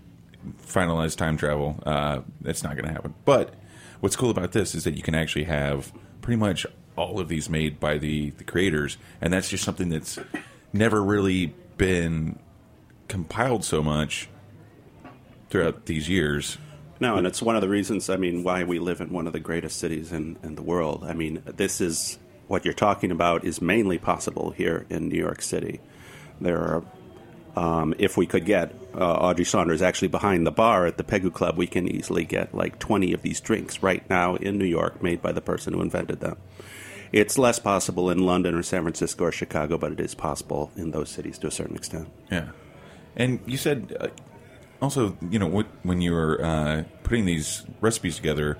finalize 0.66 1.16
time 1.16 1.36
travel, 1.36 1.80
uh, 1.86 2.20
that's 2.40 2.62
not 2.62 2.74
going 2.74 2.86
to 2.86 2.92
happen. 2.92 3.14
But 3.24 3.54
what's 4.00 4.16
cool 4.16 4.30
about 4.30 4.52
this 4.52 4.74
is 4.74 4.84
that 4.84 4.94
you 4.96 5.02
can 5.02 5.14
actually 5.14 5.44
have 5.44 5.92
pretty 6.20 6.38
much 6.38 6.66
all 6.96 7.20
of 7.20 7.28
these 7.28 7.48
made 7.48 7.78
by 7.78 7.98
the, 7.98 8.30
the 8.30 8.44
creators, 8.44 8.98
and 9.20 9.32
that's 9.32 9.48
just 9.48 9.64
something 9.64 9.88
that's 9.88 10.18
never 10.72 11.02
really 11.02 11.54
been 11.78 12.38
compiled 13.08 13.64
so 13.64 13.82
much 13.82 14.28
throughout 15.50 15.86
these 15.86 16.08
years. 16.08 16.58
No, 17.00 17.16
and 17.16 17.26
it's 17.26 17.40
one 17.40 17.54
of 17.54 17.62
the 17.62 17.68
reasons, 17.68 18.10
I 18.10 18.16
mean, 18.16 18.42
why 18.42 18.64
we 18.64 18.78
live 18.78 19.00
in 19.00 19.10
one 19.12 19.26
of 19.26 19.32
the 19.32 19.40
greatest 19.40 19.78
cities 19.78 20.12
in, 20.12 20.36
in 20.42 20.56
the 20.56 20.62
world. 20.62 21.04
I 21.04 21.14
mean, 21.14 21.42
this 21.46 21.80
is 21.80 22.18
what 22.48 22.64
you're 22.64 22.74
talking 22.74 23.10
about 23.10 23.44
is 23.44 23.62
mainly 23.62 23.98
possible 23.98 24.50
here 24.50 24.84
in 24.90 25.08
New 25.08 25.18
York 25.18 25.40
City. 25.40 25.80
There 26.40 26.58
are, 26.58 26.82
um, 27.56 27.94
if 27.98 28.16
we 28.16 28.26
could 28.26 28.44
get 28.44 28.74
uh, 28.94 29.12
Audrey 29.14 29.44
Saunders 29.44 29.80
actually 29.80 30.08
behind 30.08 30.46
the 30.46 30.50
bar 30.50 30.86
at 30.86 30.96
the 30.96 31.04
Pegu 31.04 31.32
Club, 31.32 31.56
we 31.56 31.68
can 31.68 31.86
easily 31.86 32.24
get 32.24 32.52
like 32.52 32.80
20 32.80 33.12
of 33.12 33.22
these 33.22 33.40
drinks 33.40 33.82
right 33.82 34.08
now 34.10 34.34
in 34.34 34.58
New 34.58 34.66
York 34.66 35.00
made 35.02 35.22
by 35.22 35.30
the 35.30 35.40
person 35.40 35.74
who 35.74 35.82
invented 35.82 36.18
them. 36.18 36.36
It's 37.12 37.38
less 37.38 37.58
possible 37.58 38.10
in 38.10 38.18
London 38.18 38.54
or 38.54 38.62
San 38.62 38.82
Francisco 38.82 39.24
or 39.24 39.32
Chicago, 39.32 39.78
but 39.78 39.92
it 39.92 40.00
is 40.00 40.14
possible 40.14 40.70
in 40.76 40.90
those 40.90 41.08
cities 41.08 41.38
to 41.38 41.46
a 41.46 41.50
certain 41.50 41.76
extent. 41.76 42.08
Yeah. 42.30 42.50
And 43.16 43.40
you 43.46 43.56
said 43.56 43.96
uh, 43.98 44.08
also, 44.80 45.16
you 45.30 45.38
know, 45.38 45.64
when 45.82 46.00
you 46.00 46.12
were 46.12 46.44
uh, 46.44 46.84
putting 47.02 47.24
these 47.24 47.64
recipes 47.80 48.16
together, 48.16 48.58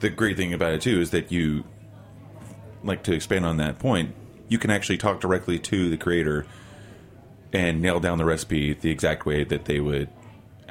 the 0.00 0.10
great 0.10 0.36
thing 0.36 0.52
about 0.52 0.72
it 0.72 0.80
too 0.82 1.00
is 1.00 1.10
that 1.10 1.30
you, 1.30 1.64
like 2.82 3.02
to 3.04 3.12
expand 3.12 3.46
on 3.46 3.58
that 3.58 3.78
point, 3.78 4.14
you 4.48 4.58
can 4.58 4.70
actually 4.70 4.98
talk 4.98 5.20
directly 5.20 5.58
to 5.58 5.88
the 5.90 5.96
creator 5.96 6.46
and 7.52 7.80
nail 7.80 8.00
down 8.00 8.18
the 8.18 8.24
recipe 8.24 8.74
the 8.74 8.90
exact 8.90 9.24
way 9.24 9.44
that 9.44 9.64
they 9.66 9.80
would 9.80 10.08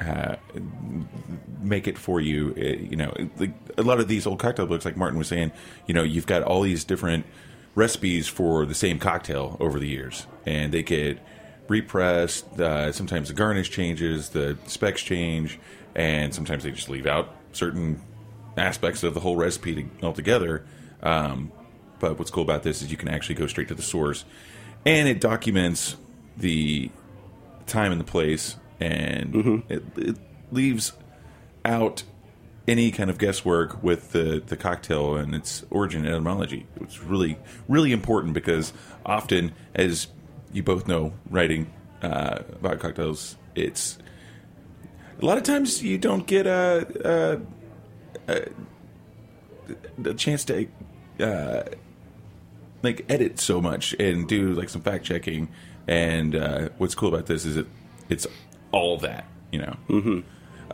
uh, 0.00 0.36
make 1.60 1.86
it 1.86 1.98
for 1.98 2.20
you. 2.20 2.54
Uh, 2.56 2.82
you 2.82 2.96
know, 2.96 3.14
a 3.76 3.82
lot 3.82 4.00
of 4.00 4.08
these 4.08 4.26
old 4.26 4.38
cocktail 4.38 4.66
books, 4.66 4.84
like 4.84 4.96
Martin 4.96 5.18
was 5.18 5.28
saying, 5.28 5.52
you 5.86 5.94
know, 5.94 6.02
you've 6.02 6.26
got 6.26 6.42
all 6.42 6.62
these 6.62 6.84
different 6.84 7.24
recipes 7.74 8.28
for 8.28 8.66
the 8.66 8.74
same 8.74 8.98
cocktail 8.98 9.56
over 9.60 9.78
the 9.78 9.88
years, 9.88 10.26
and 10.46 10.72
they 10.72 10.82
get 10.82 11.18
repressed. 11.68 12.58
Uh, 12.58 12.92
sometimes 12.92 13.28
the 13.28 13.34
garnish 13.34 13.70
changes, 13.70 14.30
the 14.30 14.56
specs 14.66 15.02
change, 15.02 15.58
and 15.94 16.34
sometimes 16.34 16.64
they 16.64 16.70
just 16.70 16.88
leave 16.88 17.06
out 17.06 17.34
certain 17.52 18.00
aspects 18.56 19.02
of 19.02 19.14
the 19.14 19.20
whole 19.20 19.36
recipe 19.36 19.74
to, 19.74 20.06
altogether. 20.06 20.64
Um, 21.02 21.52
but 21.98 22.18
what's 22.18 22.30
cool 22.30 22.42
about 22.42 22.62
this 22.62 22.82
is 22.82 22.90
you 22.90 22.96
can 22.96 23.08
actually 23.08 23.36
go 23.36 23.46
straight 23.46 23.68
to 23.68 23.74
the 23.74 23.82
source, 23.82 24.24
and 24.84 25.08
it 25.08 25.20
documents 25.20 25.96
the 26.36 26.90
time 27.66 27.92
and 27.92 28.00
the 28.00 28.04
place, 28.04 28.56
and 28.80 29.62
it, 29.68 29.82
it 29.96 30.16
leaves 30.50 30.92
out 31.64 32.02
any 32.66 32.90
kind 32.90 33.10
of 33.10 33.18
guesswork 33.18 33.82
with 33.82 34.12
the, 34.12 34.42
the 34.46 34.56
cocktail 34.56 35.16
and 35.16 35.34
its 35.34 35.64
origin 35.70 36.04
and 36.04 36.14
etymology. 36.14 36.66
It's 36.80 37.00
really 37.00 37.38
really 37.68 37.92
important 37.92 38.34
because 38.34 38.72
often, 39.04 39.52
as 39.74 40.08
you 40.52 40.62
both 40.62 40.88
know, 40.88 41.12
writing 41.28 41.72
uh, 42.02 42.40
about 42.52 42.80
cocktails, 42.80 43.36
it's 43.54 43.98
a 45.20 45.24
lot 45.24 45.36
of 45.36 45.44
times 45.44 45.82
you 45.82 45.98
don't 45.98 46.26
get 46.26 46.46
a, 46.46 47.40
a, 48.28 48.32
a, 48.32 50.10
a 50.10 50.14
chance 50.14 50.44
to 50.44 50.68
uh, 51.20 51.62
like 52.82 53.04
edit 53.08 53.40
so 53.40 53.60
much 53.60 53.94
and 53.98 54.28
do 54.28 54.52
like 54.52 54.68
some 54.68 54.82
fact 54.82 55.04
checking. 55.04 55.48
And 55.86 56.34
uh, 56.34 56.68
what's 56.78 56.94
cool 56.94 57.10
about 57.10 57.26
this 57.26 57.44
is 57.44 57.56
it 57.56 57.66
it's 58.08 58.26
all 58.74 58.98
that 58.98 59.24
you 59.54 59.60
know. 59.60 59.76
Mm-hmm. 59.88 60.20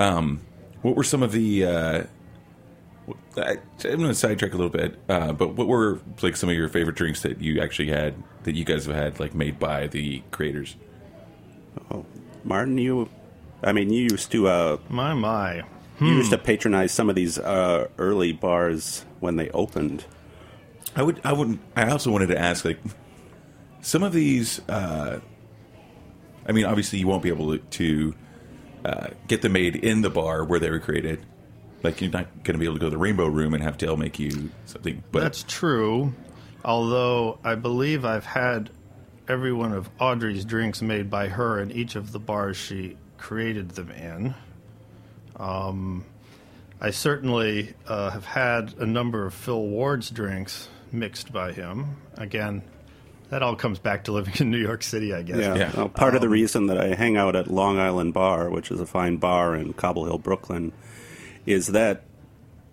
Um, 0.03 0.41
what 0.83 0.97
were 0.97 1.05
some 1.05 1.23
of 1.23 1.33
the? 1.33 1.65
Uh, 1.67 2.03
I, 3.37 3.57
I'm 3.85 3.99
going 3.99 4.09
to 4.09 4.15
sidetrack 4.15 4.55
a 4.55 4.57
little 4.57 4.71
bit, 4.71 4.99
uh, 5.09 5.33
but 5.33 5.55
what 5.55 5.67
were 5.67 6.01
like 6.23 6.37
some 6.37 6.49
of 6.49 6.57
your 6.57 6.69
favorite 6.69 6.97
drinks 6.97 7.23
that 7.23 7.41
you 7.41 7.61
actually 7.61 7.89
had 7.91 8.15
that 8.45 8.55
you 8.55 8.65
guys 8.65 8.87
have 8.87 8.95
had 8.97 9.21
like 9.21 9.35
made 9.35 9.59
by 9.59 9.87
the 9.87 10.23
creators? 10.31 10.77
Oh, 11.91 12.07
Martin, 12.43 12.79
you, 12.79 13.09
I 13.63 13.73
mean, 13.73 13.93
you 13.93 14.09
used 14.11 14.33
to 14.33 14.49
uh, 14.49 14.79
My, 14.89 15.13
my. 15.13 15.63
you 16.01 16.09
used 16.09 16.31
to 16.31 16.39
patronize 16.39 16.93
some 16.93 17.11
of 17.11 17.15
these 17.17 17.39
uh, 17.39 17.89
early 17.99 18.33
bars 18.33 19.05
when 19.21 19.37
they 19.37 19.51
opened. 19.51 20.07
I 20.97 21.03
would. 21.03 21.21
I 21.23 21.33
wouldn't. 21.35 21.61
I 21.77 21.91
also 21.91 22.11
wanted 22.11 22.29
to 22.29 22.39
ask 22.39 22.65
like 22.65 22.79
some 23.83 24.03
of 24.03 24.13
these. 24.13 24.67
Uh, 24.69 25.21
I 26.47 26.53
mean, 26.53 26.65
obviously, 26.65 26.99
you 26.99 27.07
won't 27.07 27.23
be 27.23 27.29
able 27.29 27.57
to, 27.57 27.59
to 27.59 28.15
uh, 28.85 29.07
get 29.29 29.43
them 29.43 29.53
made 29.53 29.77
in 29.77 30.03
the 30.03 30.11
bar 30.11 30.45
where 30.45 30.59
they 30.59 30.71
were 30.71 30.79
created. 30.79 31.25
Like 31.83 32.01
you're 32.01 32.11
not 32.11 32.27
going 32.45 32.55
to 32.55 32.59
be 32.59 32.67
able 32.67 32.75
to 32.75 32.81
go 32.81 32.87
to 32.87 32.91
the 32.91 32.99
Rainbow 32.99 33.27
Room 33.27 33.55
and 33.55 33.63
have 33.63 33.79
Dale 33.79 33.97
make 33.97 34.19
you 34.19 34.51
something. 34.67 35.03
But 35.13 35.21
That's 35.21 35.45
true. 35.45 36.13
Although 36.65 37.39
I 37.43 37.55
believe 37.55 38.05
I've 38.05 38.27
had 38.27 38.71
every 39.29 39.53
one 39.53 39.73
of 39.73 39.89
Audrey's 39.99 40.45
drinks 40.45 40.83
made 40.83 41.09
by 41.09 41.29
her 41.29 41.61
in 41.61 41.71
each 41.71 41.95
of 41.97 42.13
the 42.13 42.19
bars 42.19 42.57
she 42.57 42.97
created 43.17 43.71
them 43.71 43.91
in. 43.93 44.35
Um, 45.37 46.05
I 46.81 46.91
certainly 46.91 47.75
uh, 47.87 48.11
have 48.11 48.25
had 48.25 48.75
a 48.79 48.87
number 48.87 49.25
of 49.27 49.33
Phil 49.33 49.63
Ward's 49.63 50.11
drinks 50.11 50.69
mixed 50.91 51.33
by 51.33 51.53
him. 51.53 51.97
Again, 52.17 52.63
that 53.31 53.43
all 53.43 53.57
comes 53.57 53.79
back 53.79 54.05
to 54.05 54.13
living 54.13 54.35
in 54.39 54.51
New 54.51 54.59
York 54.59 54.83
City, 54.83 55.15
I 55.15 55.23
guess. 55.23 55.39
Yeah. 55.39 55.73
Well, 55.77 55.89
part 55.89 56.15
of 56.15 56.21
the 56.21 56.27
um, 56.27 56.33
reason 56.33 56.67
that 56.67 56.79
I 56.79 56.95
hang 56.95 57.17
out 57.17 57.37
at 57.37 57.49
Long 57.49 57.79
Island 57.79 58.13
Bar, 58.13 58.51
which 58.51 58.71
is 58.71 58.81
a 58.81 58.87
fine 58.87 59.17
bar 59.17 59.55
in 59.57 59.73
Cobble 59.73 60.05
Hill, 60.05 60.19
Brooklyn, 60.19 60.73
is 61.47 61.69
that 61.69 62.03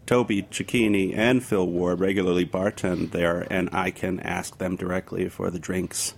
Toby 0.06 0.44
Cecchini 0.44 1.16
and 1.16 1.44
Phil 1.44 1.68
Ward 1.68 2.00
regularly 2.00 2.46
bartend 2.46 3.12
there, 3.12 3.46
and 3.52 3.70
I 3.72 3.92
can 3.92 4.20
ask 4.20 4.58
them 4.58 4.76
directly 4.76 5.30
for 5.30 5.52
the 5.52 5.60
drinks 5.60 6.14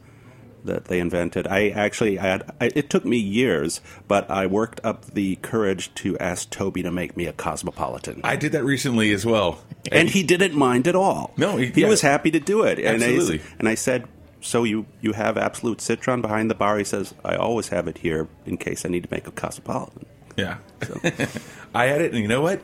that 0.64 0.86
they 0.86 1.00
invented. 1.00 1.48
I 1.48 1.70
actually, 1.70 2.20
I 2.20 2.24
had, 2.28 2.52
I, 2.62 2.72
it 2.76 2.90
took 2.90 3.06
me 3.06 3.18
years, 3.18 3.82
but 4.08 4.30
I 4.30 4.46
worked 4.46 4.82
up 4.84 5.06
the 5.06 5.38
courage 5.38 5.94
to 5.96 6.18
ask 6.20 6.50
Toby 6.50 6.84
to 6.84 6.92
make 6.92 7.16
me 7.18 7.26
a 7.26 7.34
cosmopolitan. 7.34 8.22
I 8.24 8.36
did 8.36 8.52
that 8.52 8.64
recently 8.64 9.12
as 9.14 9.26
well. 9.26 9.62
and 9.92 10.10
he 10.10 10.24
didn't 10.24 10.56
mind 10.56 10.88
at 10.88 10.96
all. 10.96 11.34
No, 11.38 11.58
he- 11.58 11.68
he, 11.68 11.82
yeah. 11.82 11.88
was 11.88 12.02
happy 12.02 12.32
to 12.32 12.40
do 12.40 12.64
it. 12.64 12.78
And 12.78 13.02
Absolutely. 13.02 13.40
I, 13.40 13.44
and 13.60 13.70
I 13.70 13.76
said, 13.76 14.08
"So 14.42 14.64
you 14.64 14.86
you 15.02 15.14
have 15.14 15.38
Absolut 15.38 15.82
Citron 15.82 16.22
behind 16.22 16.50
the 16.50 16.56
bar?" 16.56 16.78
He 16.78 16.84
says, 16.84 17.14
"I 17.24 17.36
always 17.36 17.70
have 17.70 17.88
it 17.88 18.00
here 18.00 18.28
in 18.46 18.58
case 18.58 18.86
I 18.86 18.90
need 18.90 19.04
to 19.04 19.10
make 19.12 19.28
a 19.28 19.32
cosmopolitan." 19.32 20.06
yeah, 20.38 20.58
I 21.76 21.86
had 21.86 22.02
it, 22.02 22.14
and 22.14 22.22
you 22.22 22.28
know 22.28 22.42
what? 22.42 22.62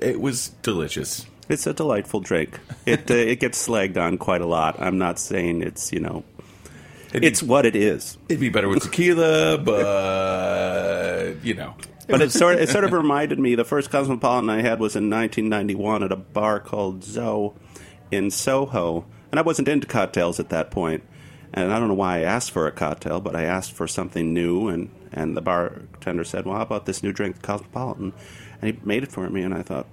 It 0.00 0.20
was 0.20 0.50
delicious. 0.62 1.26
It's 1.48 1.66
a 1.66 1.72
delightful 1.72 2.20
drink. 2.20 2.58
It 2.86 3.10
uh, 3.10 3.14
it 3.14 3.40
gets 3.40 3.66
slagged 3.66 3.96
on 3.96 4.18
quite 4.18 4.40
a 4.40 4.46
lot. 4.46 4.80
I'm 4.80 4.98
not 4.98 5.18
saying 5.18 5.62
it's 5.62 5.92
you 5.92 6.00
know, 6.00 6.24
it's 7.12 7.42
what 7.42 7.66
it 7.66 7.76
is. 7.76 8.18
It'd 8.28 8.40
be 8.40 8.48
better 8.48 8.68
with 8.68 8.82
tequila, 8.82 9.58
but 9.64 11.36
you 11.44 11.54
know, 11.54 11.74
But 12.08 12.20
it 12.20 12.32
sort 12.32 12.56
of, 12.56 12.60
it 12.60 12.68
sort 12.68 12.84
of 12.84 12.92
reminded 12.92 13.38
me. 13.38 13.54
The 13.54 13.64
first 13.64 13.90
cosmopolitan 13.90 14.50
I 14.50 14.62
had 14.62 14.80
was 14.80 14.96
in 14.96 15.10
1991 15.10 16.02
at 16.02 16.12
a 16.12 16.16
bar 16.16 16.60
called 16.60 17.02
Zoe 17.04 17.52
in 18.10 18.30
Soho, 18.30 19.06
and 19.36 19.40
I 19.40 19.42
wasn't 19.42 19.68
into 19.68 19.86
cocktails 19.86 20.40
at 20.40 20.48
that 20.48 20.70
point. 20.70 21.02
And 21.52 21.70
I 21.70 21.78
don't 21.78 21.88
know 21.88 21.94
why 21.94 22.20
I 22.20 22.22
asked 22.22 22.52
for 22.52 22.66
a 22.66 22.72
cocktail, 22.72 23.20
but 23.20 23.36
I 23.36 23.42
asked 23.42 23.72
for 23.72 23.86
something 23.86 24.32
new, 24.32 24.68
and, 24.68 24.90
and 25.12 25.36
the 25.36 25.42
bartender 25.42 26.24
said, 26.24 26.46
"Well, 26.46 26.56
how 26.56 26.62
about 26.62 26.86
this 26.86 27.02
new 27.02 27.12
drink, 27.12 27.42
Cosmopolitan?" 27.42 28.14
And 28.62 28.74
he 28.74 28.80
made 28.82 29.02
it 29.02 29.12
for 29.12 29.28
me, 29.28 29.42
and 29.42 29.52
I 29.52 29.60
thought, 29.60 29.86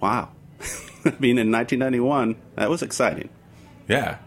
"Wow, 0.00 0.30
I 1.04 1.14
mean, 1.18 1.36
in 1.36 1.50
1991, 1.50 2.36
that 2.54 2.70
was 2.70 2.80
exciting. 2.80 3.28
Yeah. 3.88 4.18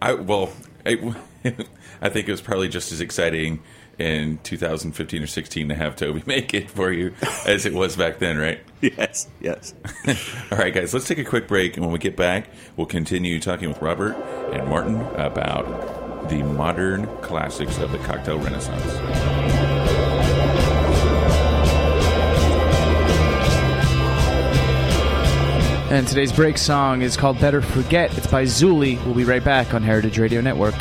I 0.00 0.14
well, 0.14 0.52
I, 0.84 1.14
I 2.00 2.08
think 2.08 2.28
it 2.28 2.30
was 2.30 2.40
probably 2.40 2.68
just 2.68 2.92
as 2.92 3.00
exciting 3.00 3.60
in 3.98 4.38
2015 4.42 5.22
or 5.22 5.26
16 5.26 5.68
to 5.68 5.74
have 5.74 5.96
Toby 5.96 6.22
make 6.26 6.54
it 6.54 6.70
for 6.70 6.92
you 6.92 7.14
as 7.46 7.66
it 7.66 7.74
was 7.74 7.96
back 7.96 8.18
then, 8.18 8.38
right? 8.38 8.60
Yes, 8.82 9.26
yes. 9.40 9.74
All 10.52 10.58
right, 10.58 10.72
guys, 10.72 10.92
let's 10.92 11.08
take 11.08 11.18
a 11.18 11.24
quick 11.24 11.48
break, 11.48 11.76
and 11.76 11.84
when 11.84 11.92
we 11.92 11.98
get 11.98 12.14
back, 12.14 12.48
we'll 12.76 12.86
continue 12.86 13.40
talking 13.40 13.68
with 13.68 13.80
Robert 13.80 14.12
and 14.52 14.68
Martin 14.68 15.00
about 15.16 16.28
the 16.28 16.42
modern 16.42 17.06
classics 17.22 17.78
of 17.78 17.90
the 17.90 17.98
cocktail 17.98 18.38
renaissance. 18.38 18.84
And 25.90 26.06
today's 26.06 26.32
break 26.32 26.58
song 26.58 27.02
is 27.02 27.16
called 27.16 27.40
Better 27.40 27.62
Forget. 27.62 28.16
It's 28.18 28.26
by 28.26 28.42
Zuli. 28.42 29.02
We'll 29.04 29.14
be 29.14 29.24
right 29.24 29.42
back 29.42 29.72
on 29.72 29.82
Heritage 29.82 30.18
Radio 30.18 30.40
Network. 30.40 30.74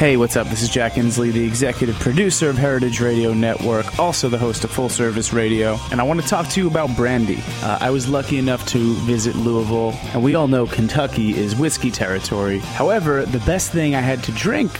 Hey, 0.00 0.16
what's 0.16 0.34
up? 0.34 0.46
This 0.46 0.62
is 0.62 0.70
Jack 0.70 0.94
Inslee, 0.94 1.30
the 1.30 1.44
executive 1.44 1.94
producer 1.96 2.48
of 2.48 2.56
Heritage 2.56 3.02
Radio 3.02 3.34
Network, 3.34 3.98
also 3.98 4.30
the 4.30 4.38
host 4.38 4.64
of 4.64 4.70
Full 4.70 4.88
Service 4.88 5.34
Radio, 5.34 5.78
and 5.92 6.00
I 6.00 6.04
want 6.04 6.22
to 6.22 6.26
talk 6.26 6.48
to 6.48 6.60
you 6.62 6.68
about 6.68 6.96
brandy. 6.96 7.42
Uh, 7.62 7.76
I 7.82 7.90
was 7.90 8.08
lucky 8.08 8.38
enough 8.38 8.66
to 8.68 8.94
visit 9.00 9.36
Louisville, 9.36 9.92
and 10.14 10.24
we 10.24 10.34
all 10.34 10.48
know 10.48 10.66
Kentucky 10.66 11.36
is 11.36 11.54
whiskey 11.54 11.90
territory. 11.90 12.60
However, 12.60 13.26
the 13.26 13.40
best 13.40 13.72
thing 13.72 13.94
I 13.94 14.00
had 14.00 14.24
to 14.24 14.32
drink 14.32 14.72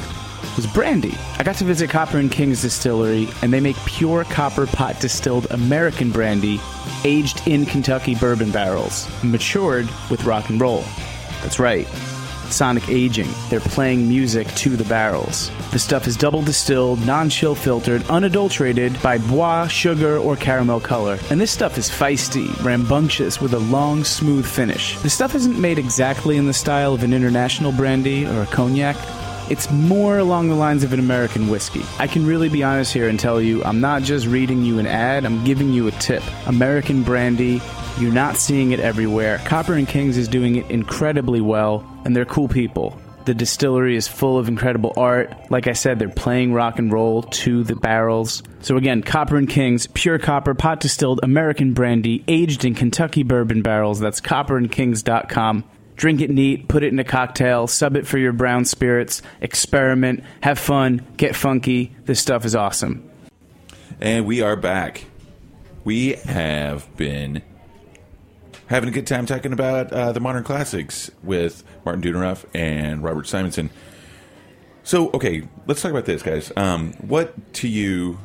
was 0.57 0.67
brandy. 0.67 1.15
I 1.39 1.43
got 1.43 1.57
to 1.57 1.65
visit 1.65 1.91
Copper 1.91 2.17
and 2.17 2.33
King's 2.33 2.63
distillery, 2.63 3.29
and 3.43 3.53
they 3.53 3.61
make 3.61 3.77
pure 3.85 4.25
copper 4.25 4.67
pot 4.67 5.01
distilled 5.01 5.49
American 5.51 6.13
brandy 6.13 6.59
aged 7.05 7.47
in 7.47 7.67
Kentucky 7.67 8.15
bourbon 8.15 8.51
barrels, 8.51 9.07
matured 9.23 9.87
with 10.11 10.25
rock 10.25 10.49
and 10.49 10.59
roll. 10.59 10.83
That's 11.43 11.59
right. 11.59 11.87
Sonic 12.53 12.89
aging. 12.89 13.29
They're 13.49 13.61
playing 13.61 14.09
music 14.09 14.47
to 14.57 14.77
the 14.77 14.85
barrels. 14.85 15.51
The 15.73 15.79
stuff 15.79 16.07
is 16.07 16.17
double 16.17 16.43
distilled, 16.43 17.05
non 17.07 17.31
chill 17.31 17.55
filtered, 17.55 18.03
unadulterated 18.11 19.01
by 19.03 19.19
boisé, 19.19 19.71
sugar, 19.71 20.19
or 20.19 20.37
caramel 20.37 20.81
color. 20.81 21.19
And 21.31 21.41
this 21.41 21.51
stuff 21.51 21.79
is 21.79 21.89
feisty, 21.89 22.49
rambunctious, 22.63 23.41
with 23.41 23.55
a 23.55 23.59
long, 23.59 24.05
smooth 24.05 24.47
finish. 24.47 24.99
The 24.99 25.11
stuff 25.11 25.35
isn't 25.35 25.61
made 25.61 25.79
exactly 25.79 26.37
in 26.37 26.47
the 26.47 26.53
style 26.53 26.93
of 26.93 27.03
an 27.03 27.13
international 27.13 27.73
brandy 27.73 28.27
or 28.27 28.43
a 28.43 28.47
cognac. 28.47 28.97
It's 29.51 29.69
more 29.69 30.19
along 30.19 30.49
the 30.49 30.55
lines 30.55 30.85
of 30.85 30.93
an 30.93 31.01
American 31.01 31.49
whiskey. 31.49 31.83
I 31.99 32.07
can 32.07 32.25
really 32.25 32.49
be 32.49 32.63
honest 32.63 32.93
here 32.93 33.09
and 33.09 33.19
tell 33.19 33.41
you, 33.41 33.65
I'm 33.65 33.81
not 33.81 34.03
just 34.03 34.29
reading 34.29 34.65
you 34.65 34.79
an 34.79 34.87
ad, 34.87 35.25
I'm 35.25 35.45
giving 35.45 35.73
you 35.73 35.89
a 35.89 35.91
tip. 35.91 36.23
American 36.47 37.03
brandy, 37.03 37.61
you're 37.99 38.13
not 38.13 38.37
seeing 38.37 38.71
it 38.71 38.79
everywhere. 38.79 39.39
Copper 39.45 39.75
and 39.75 39.89
Kings 39.89 40.17
is 40.17 40.29
doing 40.29 40.55
it 40.55 40.71
incredibly 40.71 41.41
well, 41.41 41.85
and 42.05 42.15
they're 42.15 42.25
cool 42.25 42.47
people. 42.47 42.97
The 43.25 43.35
distillery 43.35 43.97
is 43.97 44.07
full 44.07 44.39
of 44.39 44.47
incredible 44.47 44.95
art. 44.97 45.35
Like 45.51 45.67
I 45.67 45.73
said, 45.73 45.99
they're 45.99 46.09
playing 46.09 46.53
rock 46.53 46.79
and 46.79 46.93
roll 46.93 47.23
to 47.23 47.65
the 47.65 47.77
barrels. 47.77 48.43
So 48.61 48.77
again, 48.77 49.03
Copper 49.03 49.37
and 49.37 49.49
Kings, 49.49 49.89
pure 49.89 50.19
copper, 50.19 50.55
pot 50.55 50.79
distilled 50.81 51.21
American 51.23 51.75
brandy, 51.75 52.25
aged 52.29 52.65
in 52.65 52.75
Kentucky 52.75 53.25
bourbon 53.25 53.63
barrels. 53.63 53.99
That's 53.99 54.21
copperandkings.com. 54.21 55.65
Drink 56.01 56.23
it 56.23 56.31
neat, 56.31 56.67
put 56.67 56.83
it 56.83 56.95
in 56.95 56.99
a 56.99 57.05
cocktail, 57.05 57.67
sub 57.67 57.95
it 57.95 58.07
for 58.07 58.17
your 58.17 58.33
brown 58.33 58.65
spirits, 58.65 59.21
experiment, 59.43 60.25
have 60.41 60.59
fun, 60.59 61.07
get 61.19 61.37
funky. 61.37 61.95
This 62.07 62.19
stuff 62.19 62.47
is 62.47 62.55
awesome. 62.55 63.07
And 64.01 64.25
we 64.25 64.41
are 64.41 64.57
back. 64.57 65.05
We 65.85 66.15
have 66.25 66.89
been 66.97 67.43
having 68.69 68.89
a 68.89 68.93
good 68.93 69.07
time 69.07 69.27
talking 69.27 69.53
about 69.53 69.93
uh, 69.93 70.13
the 70.13 70.21
modern 70.21 70.43
classics 70.43 71.11
with 71.23 71.65
Martin 71.85 72.01
Doudoroff 72.01 72.47
and 72.55 73.03
Robert 73.03 73.27
Simonson. 73.27 73.69
So, 74.83 75.11
okay, 75.11 75.47
let's 75.67 75.83
talk 75.83 75.91
about 75.91 76.07
this, 76.07 76.23
guys. 76.23 76.51
Um, 76.57 76.95
what 76.95 77.53
to 77.57 77.69
you 77.69 78.19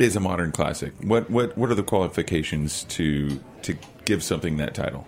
is 0.00 0.16
a 0.16 0.20
modern 0.20 0.50
classic? 0.50 0.92
What 1.04 1.30
what 1.30 1.56
what 1.56 1.70
are 1.70 1.76
the 1.76 1.84
qualifications 1.84 2.82
to 2.82 3.40
to 3.62 3.78
give 4.06 4.24
something 4.24 4.56
that 4.56 4.74
title? 4.74 5.06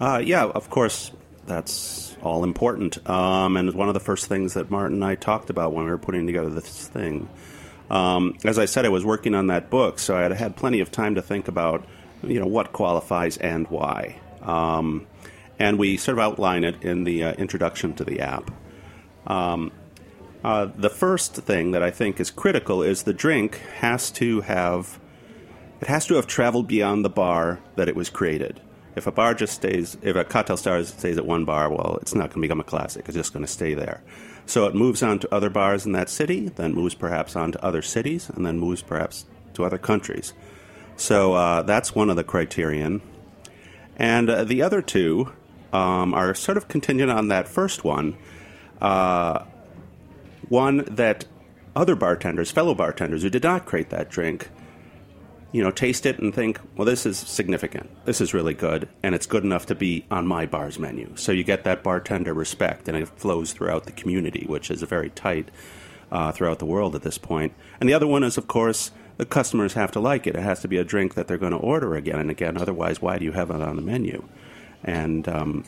Uh, 0.00 0.22
yeah, 0.24 0.44
of 0.44 0.70
course, 0.70 1.12
that's 1.46 2.16
all 2.22 2.42
important. 2.42 3.06
Um, 3.08 3.56
and 3.56 3.74
one 3.74 3.88
of 3.88 3.94
the 3.94 4.00
first 4.00 4.26
things 4.26 4.54
that 4.54 4.70
Martin 4.70 4.94
and 4.94 5.04
I 5.04 5.14
talked 5.14 5.50
about 5.50 5.72
when 5.72 5.84
we 5.84 5.90
were 5.90 5.98
putting 5.98 6.26
together 6.26 6.48
this 6.48 6.88
thing. 6.88 7.28
Um, 7.90 8.36
as 8.44 8.58
I 8.58 8.64
said, 8.64 8.86
I 8.86 8.88
was 8.88 9.04
working 9.04 9.34
on 9.34 9.48
that 9.48 9.68
book, 9.68 9.98
so 9.98 10.16
I 10.16 10.22
had 10.22 10.32
had 10.32 10.56
plenty 10.56 10.80
of 10.80 10.90
time 10.90 11.16
to 11.16 11.22
think 11.22 11.48
about, 11.48 11.84
you 12.22 12.38
know, 12.40 12.46
what 12.46 12.72
qualifies 12.72 13.36
and 13.36 13.66
why. 13.68 14.18
Um, 14.42 15.06
and 15.58 15.78
we 15.78 15.96
sort 15.96 16.18
of 16.18 16.24
outline 16.24 16.64
it 16.64 16.82
in 16.82 17.04
the 17.04 17.24
uh, 17.24 17.32
introduction 17.34 17.94
to 17.94 18.04
the 18.04 18.20
app. 18.20 18.50
Um, 19.26 19.72
uh, 20.42 20.68
the 20.74 20.88
first 20.88 21.34
thing 21.34 21.72
that 21.72 21.82
I 21.82 21.90
think 21.90 22.18
is 22.18 22.30
critical 22.30 22.82
is 22.82 23.02
the 23.02 23.12
drink 23.12 23.56
has 23.78 24.10
to 24.12 24.40
have 24.42 24.98
it 25.82 25.88
has 25.88 26.06
to 26.06 26.14
have 26.14 26.26
traveled 26.26 26.68
beyond 26.68 27.04
the 27.04 27.10
bar 27.10 27.60
that 27.76 27.88
it 27.88 27.96
was 27.96 28.10
created. 28.10 28.60
If 28.96 29.06
a 29.06 29.12
bar 29.12 29.34
just 29.34 29.54
stays, 29.54 29.96
if 30.02 30.16
a 30.16 30.24
cocktail 30.24 30.56
star 30.56 30.82
stays 30.82 31.16
at 31.16 31.26
one 31.26 31.44
bar, 31.44 31.70
well, 31.70 31.98
it's 32.02 32.14
not 32.14 32.30
going 32.30 32.34
to 32.34 32.40
become 32.40 32.60
a 32.60 32.64
classic. 32.64 33.06
It's 33.06 33.16
just 33.16 33.32
going 33.32 33.44
to 33.44 33.50
stay 33.50 33.74
there. 33.74 34.02
So 34.46 34.66
it 34.66 34.74
moves 34.74 35.02
on 35.02 35.20
to 35.20 35.34
other 35.34 35.48
bars 35.48 35.86
in 35.86 35.92
that 35.92 36.08
city, 36.08 36.48
then 36.48 36.74
moves 36.74 36.94
perhaps 36.94 37.36
on 37.36 37.52
to 37.52 37.64
other 37.64 37.82
cities, 37.82 38.28
and 38.30 38.44
then 38.44 38.58
moves 38.58 38.82
perhaps 38.82 39.26
to 39.54 39.64
other 39.64 39.78
countries. 39.78 40.32
So 40.96 41.34
uh, 41.34 41.62
that's 41.62 41.94
one 41.94 42.10
of 42.10 42.16
the 42.16 42.24
criterion. 42.24 43.00
And 43.96 44.28
uh, 44.28 44.44
the 44.44 44.62
other 44.62 44.82
two 44.82 45.32
um, 45.72 46.14
are 46.14 46.34
sort 46.34 46.56
of 46.56 46.68
contingent 46.68 47.10
on 47.10 47.28
that 47.28 47.46
first 47.46 47.84
one. 47.84 48.16
Uh, 48.80 49.44
one 50.48 50.84
that 50.86 51.26
other 51.76 51.94
bartenders, 51.94 52.50
fellow 52.50 52.74
bartenders 52.74 53.22
who 53.22 53.30
did 53.30 53.44
not 53.44 53.66
create 53.66 53.90
that 53.90 54.10
drink, 54.10 54.48
you 55.52 55.62
know, 55.62 55.70
taste 55.70 56.06
it 56.06 56.18
and 56.18 56.34
think, 56.34 56.60
well, 56.76 56.84
this 56.84 57.04
is 57.04 57.18
significant. 57.18 57.90
This 58.04 58.20
is 58.20 58.32
really 58.32 58.54
good, 58.54 58.88
and 59.02 59.14
it's 59.14 59.26
good 59.26 59.44
enough 59.44 59.66
to 59.66 59.74
be 59.74 60.04
on 60.10 60.26
my 60.26 60.46
bar's 60.46 60.78
menu. 60.78 61.12
So 61.16 61.32
you 61.32 61.42
get 61.42 61.64
that 61.64 61.82
bartender 61.82 62.32
respect, 62.32 62.88
and 62.88 62.96
it 62.96 63.08
flows 63.08 63.52
throughout 63.52 63.84
the 63.84 63.92
community, 63.92 64.44
which 64.48 64.70
is 64.70 64.82
very 64.82 65.10
tight 65.10 65.50
uh, 66.12 66.32
throughout 66.32 66.58
the 66.60 66.66
world 66.66 66.94
at 66.94 67.02
this 67.02 67.18
point. 67.18 67.52
And 67.80 67.88
the 67.88 67.94
other 67.94 68.06
one 68.06 68.22
is, 68.22 68.38
of 68.38 68.46
course, 68.46 68.92
the 69.16 69.26
customers 69.26 69.74
have 69.74 69.90
to 69.92 70.00
like 70.00 70.26
it. 70.26 70.36
It 70.36 70.42
has 70.42 70.60
to 70.60 70.68
be 70.68 70.78
a 70.78 70.84
drink 70.84 71.14
that 71.14 71.26
they're 71.26 71.36
going 71.38 71.52
to 71.52 71.58
order 71.58 71.94
again 71.94 72.18
and 72.18 72.30
again. 72.30 72.56
Otherwise, 72.56 73.02
why 73.02 73.18
do 73.18 73.24
you 73.24 73.32
have 73.32 73.50
it 73.50 73.60
on 73.60 73.76
the 73.76 73.82
menu? 73.82 74.26
And 74.84 75.28
um, 75.28 75.64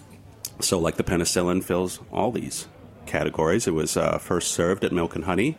so, 0.61 0.79
like 0.79 0.97
the 0.97 1.05
penicillin 1.05 1.63
fills 1.63 2.01
all 2.13 2.31
these 2.31 2.67
categories. 3.07 3.67
It 3.67 3.75
was 3.75 3.97
uh, 3.97 4.19
first 4.19 4.53
served 4.53 4.85
at 4.85 4.93
Milk 4.93 5.15
and 5.15 5.25
Honey. 5.25 5.59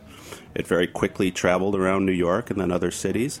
It 0.54 0.66
very 0.66 0.86
quickly 0.86 1.30
traveled 1.30 1.76
around 1.76 2.06
New 2.06 2.12
York 2.12 2.50
and 2.50 2.60
then 2.60 2.72
other 2.72 2.90
cities. 2.90 3.40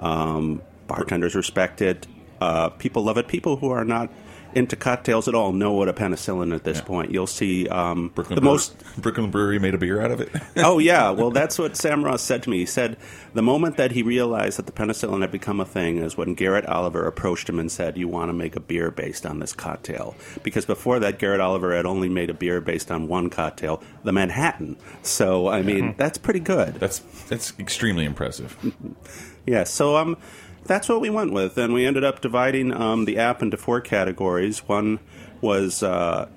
Um, 0.00 0.62
bartenders 0.88 1.34
respect 1.34 1.80
it. 1.82 2.06
Uh, 2.40 2.70
people 2.70 3.04
love 3.04 3.18
it. 3.18 3.28
People 3.28 3.56
who 3.56 3.70
are 3.70 3.84
not 3.84 4.10
into 4.52 4.74
cocktails 4.74 5.28
at 5.28 5.34
all 5.36 5.52
know 5.52 5.72
what 5.74 5.88
a 5.88 5.92
penicillin 5.92 6.52
at 6.52 6.64
this 6.64 6.78
Yeah. 6.78 6.84
point. 6.84 7.12
You'll 7.12 7.28
see 7.28 7.68
um, 7.68 8.08
Brooklyn 8.08 8.34
the 8.34 8.40
Brewer- 8.40 8.52
most 8.54 8.82
Brooklyn 8.96 9.30
Brewery 9.30 9.60
made 9.60 9.74
a 9.74 9.78
beer 9.78 10.00
out 10.02 10.10
of 10.10 10.20
it. 10.20 10.28
oh 10.56 10.80
yeah, 10.80 11.10
well 11.20 11.30
that's 11.30 11.56
what 11.56 11.76
Sam 11.76 12.04
Ross 12.04 12.20
said 12.20 12.42
to 12.42 12.50
me. 12.50 12.58
He 12.58 12.66
said 12.66 12.96
the 13.32 13.42
moment 13.42 13.76
that 13.76 13.92
he 13.92 14.02
realized 14.02 14.58
that 14.58 14.66
the 14.66 14.72
penicillin 14.72 15.20
had 15.20 15.30
become 15.30 15.60
a 15.60 15.64
thing 15.64 15.98
is 15.98 16.16
when 16.16 16.34
Garrett 16.34 16.66
Oliver 16.66 17.06
approached 17.06 17.48
him 17.48 17.60
and 17.60 17.70
said, 17.70 17.96
"You 17.96 18.08
want 18.08 18.28
to 18.30 18.32
make 18.32 18.56
a 18.56 18.60
beer 18.60 18.90
based 18.90 19.24
on 19.24 19.38
this 19.38 19.52
cocktail?" 19.52 20.16
Because 20.42 20.66
before 20.66 20.98
that, 20.98 21.20
Garrett 21.20 21.40
Oliver 21.40 21.76
had 21.76 21.86
only 21.86 22.08
made 22.08 22.28
a 22.30 22.34
beer 22.34 22.60
based 22.60 22.90
on 22.90 23.06
one 23.06 23.30
cocktail, 23.30 23.80
the 24.02 24.10
Manhattan. 24.12 24.76
So 25.02 25.46
I 25.46 25.62
mean, 25.62 25.94
that's 25.96 26.18
pretty 26.18 26.40
good. 26.40 26.74
That's 26.76 26.98
that's 27.28 27.52
extremely 27.60 28.04
impressive. 28.04 28.56
Yeah, 29.46 29.64
so 29.64 29.96
um, 29.96 30.16
that's 30.64 30.88
what 30.88 31.00
we 31.00 31.10
went 31.10 31.32
with, 31.32 31.58
and 31.58 31.72
we 31.72 31.86
ended 31.86 32.04
up 32.04 32.20
dividing 32.20 32.72
um, 32.72 33.04
the 33.04 33.18
app 33.18 33.42
into 33.42 33.56
four 33.56 33.80
categories. 33.80 34.66
One 34.68 35.00
was 35.40 35.82
uh, 35.82 36.28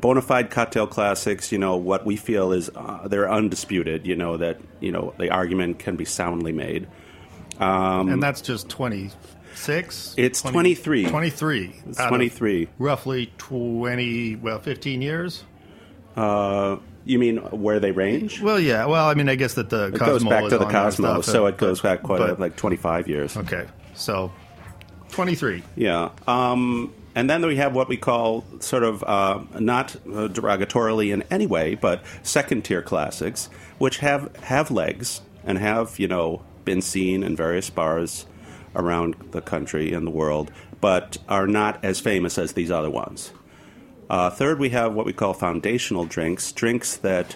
bona 0.00 0.22
fide 0.22 0.50
cocktail 0.50 0.86
classics, 0.86 1.52
you 1.52 1.58
know, 1.58 1.76
what 1.76 2.04
we 2.06 2.16
feel 2.16 2.52
is 2.52 2.70
uh, 2.74 3.08
they're 3.08 3.30
undisputed. 3.30 4.06
You 4.06 4.16
know 4.16 4.36
that 4.36 4.60
you 4.80 4.92
know 4.92 5.14
the 5.18 5.30
argument 5.30 5.78
can 5.78 5.96
be 5.96 6.04
soundly 6.04 6.52
made. 6.52 6.86
and 8.08 8.22
that's 8.22 8.40
just 8.40 8.68
26? 8.68 10.14
It's 10.16 10.42
23. 10.42 11.06
23. 11.06 11.74
It's 11.88 11.98
out 11.98 12.06
of 12.06 12.08
23. 12.08 12.68
Roughly 12.78 13.32
20, 13.38 14.36
well, 14.36 14.58
15 14.58 15.02
years? 15.02 15.44
Uh, 16.16 16.76
you 17.04 17.18
mean 17.18 17.38
where 17.38 17.80
they 17.80 17.90
range? 17.92 18.40
Well, 18.40 18.60
yeah. 18.60 18.86
Well, 18.86 19.06
I 19.08 19.14
mean, 19.14 19.28
I 19.28 19.34
guess 19.34 19.54
that 19.54 19.70
the 19.70 19.86
It 19.86 19.98
Cosmo 19.98 20.06
goes 20.06 20.24
back 20.24 20.44
to 20.44 20.48
the 20.50 20.64
on 20.64 20.72
there 20.72 20.82
and 20.82 20.86
Cosmo, 20.86 21.20
stuff, 21.22 21.24
so 21.32 21.46
it 21.46 21.56
goes 21.58 21.80
back 21.80 22.02
quite 22.02 22.20
a, 22.20 22.26
but- 22.28 22.40
like 22.40 22.56
25 22.56 23.08
years. 23.08 23.36
Okay. 23.36 23.66
So 23.94 24.32
23. 25.10 25.62
Yeah. 25.76 26.10
Um, 26.26 26.92
and 27.14 27.28
then 27.28 27.44
we 27.44 27.56
have 27.56 27.74
what 27.74 27.88
we 27.88 27.96
call 27.96 28.44
sort 28.60 28.82
of 28.84 29.02
uh, 29.04 29.40
not 29.58 29.94
uh, 29.96 30.28
derogatorily 30.28 31.12
in 31.12 31.22
any 31.30 31.46
way, 31.46 31.74
but 31.74 32.02
second 32.22 32.64
tier 32.64 32.80
classics, 32.82 33.50
which 33.78 33.98
have, 33.98 34.34
have 34.36 34.70
legs 34.70 35.20
and 35.44 35.58
have, 35.58 35.98
you 35.98 36.08
know, 36.08 36.42
been 36.64 36.80
seen 36.80 37.22
in 37.22 37.36
various 37.36 37.68
bars 37.68 38.24
around 38.74 39.14
the 39.32 39.42
country 39.42 39.92
and 39.92 40.06
the 40.06 40.10
world, 40.10 40.50
but 40.80 41.18
are 41.28 41.46
not 41.46 41.84
as 41.84 42.00
famous 42.00 42.38
as 42.38 42.54
these 42.54 42.70
other 42.70 42.88
ones. 42.90 43.32
Uh, 44.12 44.28
third, 44.28 44.58
we 44.58 44.68
have 44.68 44.92
what 44.92 45.06
we 45.06 45.12
call 45.14 45.32
foundational 45.32 46.04
drinks, 46.04 46.52
drinks 46.52 46.98
that 46.98 47.34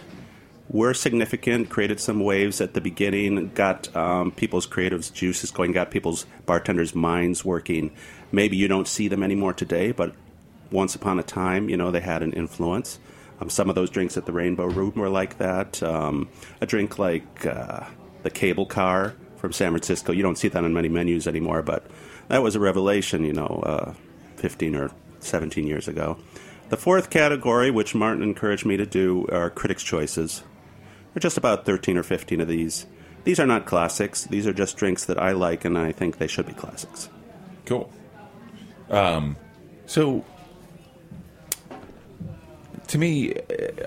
were 0.69 0.93
significant, 0.93 1.71
created 1.71 1.99
some 1.99 2.21
waves 2.21 2.61
at 2.61 2.75
the 2.75 2.83
beginning, 2.83 3.51
got 3.55 3.97
um, 3.97 4.31
people's 4.31 4.67
creative 4.67 5.11
juices 5.15 5.51
going, 5.51 5.73
got 5.73 5.91
people's 5.91 6.27
bartenders' 6.45 6.95
minds 6.95 7.43
working. 7.43 7.91
Maybe 8.31 8.59
you 8.59 8.69
don't 8.69 8.87
see 8.87 9.09
them 9.09 9.23
anymore 9.23 9.55
today, 9.55 9.91
but 9.91 10.15
once 10.71 10.95
upon 10.95 11.19
a 11.19 11.23
time, 11.23 11.71
you 11.71 11.79
know, 11.79 11.91
they 11.91 12.01
had 12.01 12.23
an 12.23 12.35
influence. 12.35 12.99
Um, 13.41 13.49
some 13.49 13.71
of 13.71 13.75
those 13.75 13.89
drinks 13.89 14.19
at 14.19 14.27
the 14.27 14.33
Rainbow 14.33 14.67
Room 14.67 14.93
were 14.97 15.09
like 15.09 15.39
that. 15.39 15.83
Um, 15.83 16.29
a 16.61 16.67
drink 16.67 16.99
like 16.99 17.47
uh, 17.47 17.87
the 18.23 18.31
Cable 18.31 18.67
Car 18.67 19.15
from 19.37 19.55
San 19.55 19.71
Francisco, 19.71 20.13
you 20.13 20.23
don't 20.23 20.37
see 20.37 20.49
that 20.49 20.63
on 20.63 20.75
many 20.75 20.91
menus 20.91 21.27
anymore, 21.27 21.63
but 21.63 21.87
that 22.29 22.43
was 22.43 22.55
a 22.55 22.61
revelation, 22.61 23.25
you 23.25 23.33
know, 23.33 23.63
uh, 23.65 23.95
15 24.37 24.77
or 24.77 24.91
17 25.21 25.67
years 25.67 25.89
ago. 25.89 26.19
The 26.69 26.77
fourth 26.77 27.11
category, 27.11 27.71
which 27.71 27.95
Martin 27.95 28.23
encouraged 28.23 28.67
me 28.67 28.77
to 28.77 28.87
do, 28.87 29.27
are 29.31 29.51
critics' 29.51 29.85
choices. 29.85 30.41
There 31.13 31.19
are 31.19 31.21
just 31.21 31.37
about 31.37 31.65
13 31.65 31.97
or 31.97 32.03
15 32.03 32.41
of 32.41 32.49
these. 32.49 32.87
These 33.23 33.39
are 33.39 33.47
not 33.47 33.67
classics. 33.67 34.25
These 34.25 34.47
are 34.47 34.53
just 34.53 34.77
drinks 34.77 35.05
that 35.05 35.19
I 35.19 35.33
like, 35.33 35.65
and 35.65 35.79
I 35.79 35.93
think 35.93 36.19
they 36.19 36.27
should 36.27 36.47
be 36.47 36.53
classics. 36.53 37.09
Cool. 37.67 37.91
Um, 38.91 39.37
so, 39.87 40.25
to 42.89 42.99
me, 42.99 43.35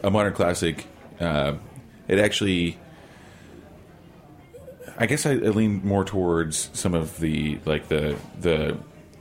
a 0.04 0.10
modern 0.10 0.34
classic, 0.34 0.86
uh, 1.20 1.56
it 2.08 2.20
actually, 2.20 2.78
I 4.98 5.06
guess 5.06 5.26
I, 5.26 5.32
I 5.32 5.36
lean 5.36 5.86
more 5.86 6.04
towards 6.06 6.70
some 6.74 6.94
of 6.94 7.20
the 7.20 7.60
like 7.65 7.88
the 7.88 8.18
the 8.39 8.78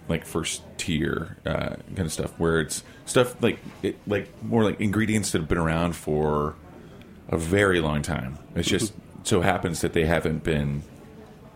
like 0.09 0.25
first 0.25 0.62
tier 0.79 1.37
uh, 1.44 1.77
kind 1.94 2.01
of 2.01 2.12
stuff, 2.12 2.38
where 2.38 2.61
it's 2.61 2.83
stuff 3.09 3.40
like 3.42 3.59
it, 3.83 3.97
like 4.07 4.29
more 4.42 4.62
like 4.62 4.81
ingredients 4.81 5.33
that 5.33 5.40
have 5.40 5.49
been 5.49 5.59
around 5.59 5.97
for 5.97 6.55
a 7.29 7.37
very 7.37 7.81
long 7.81 8.03
time. 8.03 8.38
It's 8.55 8.68
just 8.68 8.92
so 9.25 9.40
happens 9.40 9.81
that 9.81 9.92
they 9.92 10.05
haven't 10.05 10.44
been 10.44 10.83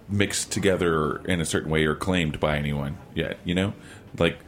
mixed 0.08 0.50
together 0.52 1.18
in 1.24 1.40
a 1.40 1.44
certain 1.44 1.70
way 1.70 1.84
or 1.84 1.94
claimed 1.94 2.40
by 2.40 2.56
anyone 2.56 2.98
yet. 3.14 3.38
You 3.44 3.54
know, 3.54 3.74
like 4.18 4.38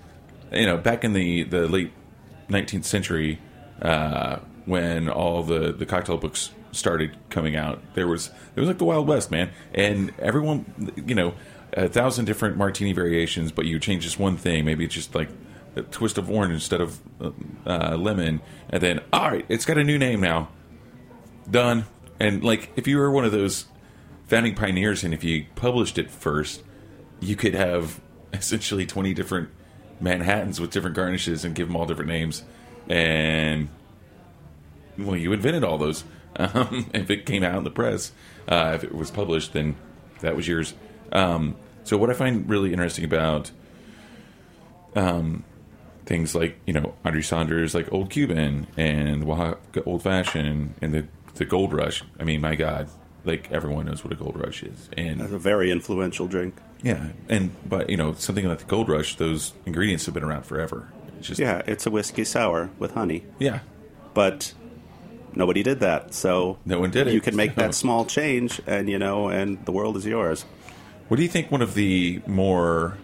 you 0.53 0.67
know, 0.67 0.77
back 0.77 1.05
in 1.05 1.13
the 1.13 1.45
the 1.45 1.69
late 1.69 1.93
19th 2.49 2.85
century, 2.85 3.41
uh, 3.83 4.39
when 4.65 5.09
all 5.09 5.43
the 5.43 5.73
the 5.73 5.87
cocktail 5.87 6.17
books 6.17 6.51
started 6.73 7.17
coming 7.31 7.55
out, 7.57 7.83
there 7.95 8.09
was 8.09 8.31
it 8.57 8.61
was 8.61 8.69
like 8.69 8.79
the 8.79 8.85
Wild 8.85 9.07
West, 9.07 9.31
man, 9.31 9.51
and 9.75 10.13
everyone, 10.19 10.93
you 11.07 11.15
know, 11.15 11.35
a 11.75 11.89
thousand 11.89 12.25
different 12.25 12.57
martini 12.57 12.93
variations, 12.93 13.53
but 13.53 13.67
you 13.67 13.79
change 13.79 14.05
just 14.05 14.19
one 14.19 14.37
thing. 14.37 14.65
Maybe 14.65 14.85
it's 14.85 14.95
just 14.95 15.15
like 15.15 15.29
twist 15.83 16.19
of 16.19 16.31
orange 16.31 16.55
instead 16.55 16.81
of 16.81 17.01
uh, 17.67 17.97
lemon, 17.97 18.41
and 18.71 18.83
then 18.83 19.01
all 19.13 19.31
right, 19.31 19.45
it's 19.49 19.65
got 19.65 19.79
a 19.79 19.85
new 19.85 19.99
name 19.99 20.21
now. 20.21 20.49
Done. 21.51 21.87
And 22.21 22.45
like, 22.45 22.71
if 22.77 22.87
you 22.87 22.99
were 22.99 23.11
one 23.11 23.25
of 23.25 23.33
those 23.33 23.67
founding 24.27 24.55
pioneers, 24.55 25.05
and 25.05 25.13
if 25.13 25.25
you 25.25 25.47
published 25.57 25.99
it 25.99 26.11
first, 26.11 26.63
you 27.21 27.37
could 27.37 27.55
have 27.55 28.01
essentially 28.33 28.87
twenty 28.87 29.15
different 29.15 29.51
Manhattans 30.01 30.61
with 30.61 30.71
different 30.71 30.97
garnishes 30.97 31.45
and 31.45 31.55
give 31.55 31.69
them 31.69 31.77
all 31.77 31.87
different 31.87 32.11
names. 32.11 32.45
And 32.89 33.69
well, 34.99 35.17
you 35.17 35.33
invented 35.33 35.65
all 35.65 35.79
those. 35.79 36.05
Um, 36.37 36.91
if 36.93 37.11
it 37.11 37.27
came 37.27 37.45
out 37.45 37.59
in 37.59 37.63
the 37.63 37.71
press, 37.71 38.11
uh, 38.49 38.73
if 38.75 38.83
it 38.83 38.93
was 38.93 39.09
published, 39.09 39.53
then 39.53 39.77
that 40.19 40.35
was 40.35 40.49
yours. 40.49 40.75
Um, 41.13 41.55
so 41.85 41.97
what 41.97 42.11
I 42.11 42.15
find 42.15 42.51
really 42.51 42.73
interesting 42.73 43.05
about 43.05 43.53
um, 44.97 45.45
things 46.07 46.35
like 46.35 46.59
you 46.67 46.73
know 46.73 46.95
Audrey 47.05 47.23
Saunders, 47.23 47.75
like 47.75 47.93
Old 47.93 48.11
Cuban 48.11 48.67
and 48.77 49.25
Oaxaca 49.25 49.83
Old 49.85 50.03
Fashioned, 50.03 50.75
and 50.83 50.95
the 50.95 51.07
the 51.35 51.45
Gold 51.45 51.73
Rush. 51.73 52.03
I 52.21 52.25
mean, 52.25 52.41
my 52.41 52.55
God, 52.57 52.89
like 53.25 53.51
everyone 53.51 53.87
knows 53.87 54.05
what 54.05 54.13
a 54.13 54.17
Gold 54.17 54.37
Rush 54.39 54.63
is, 54.63 54.89
and 54.97 55.21
It's 55.21 55.33
a 55.33 55.39
very 55.39 55.71
influential 55.71 56.27
drink. 56.27 56.55
yeah, 56.83 57.09
and 57.29 57.51
but 57.69 57.91
you 57.91 57.97
know 57.97 58.15
something 58.15 58.47
like 58.47 58.59
the 58.59 58.65
Gold 58.67 58.89
Rush, 58.89 59.17
those 59.17 59.53
ingredients 59.67 60.05
have 60.07 60.15
been 60.15 60.25
around 60.25 60.45
forever. 60.45 60.89
It's 61.19 61.29
just 61.29 61.41
Yeah, 61.41 61.63
it's 61.67 61.87
a 61.87 61.91
whiskey 61.91 62.25
sour 62.25 62.71
with 62.79 62.93
honey, 62.93 63.25
yeah. 63.39 63.61
but 64.13 64.53
nobody 65.35 65.63
did 65.63 65.81
that. 65.81 66.13
So 66.15 66.59
No 66.65 66.79
one 66.81 66.91
did 66.91 67.09
it, 67.09 67.15
You 67.15 67.21
can 67.21 67.35
make 67.35 67.55
so- 67.55 67.63
that 67.63 67.75
small 67.75 68.05
change, 68.05 68.61
and 68.67 68.89
you 68.89 68.99
know, 68.99 69.29
and 69.29 69.65
the 69.65 69.73
world 69.73 69.97
is 69.97 70.05
yours. 70.07 70.45
What 71.09 71.17
do 71.19 71.23
you 71.23 71.29
think 71.29 71.51
one 71.51 71.61
of 71.63 71.75
the 71.75 72.23
more 72.27 72.97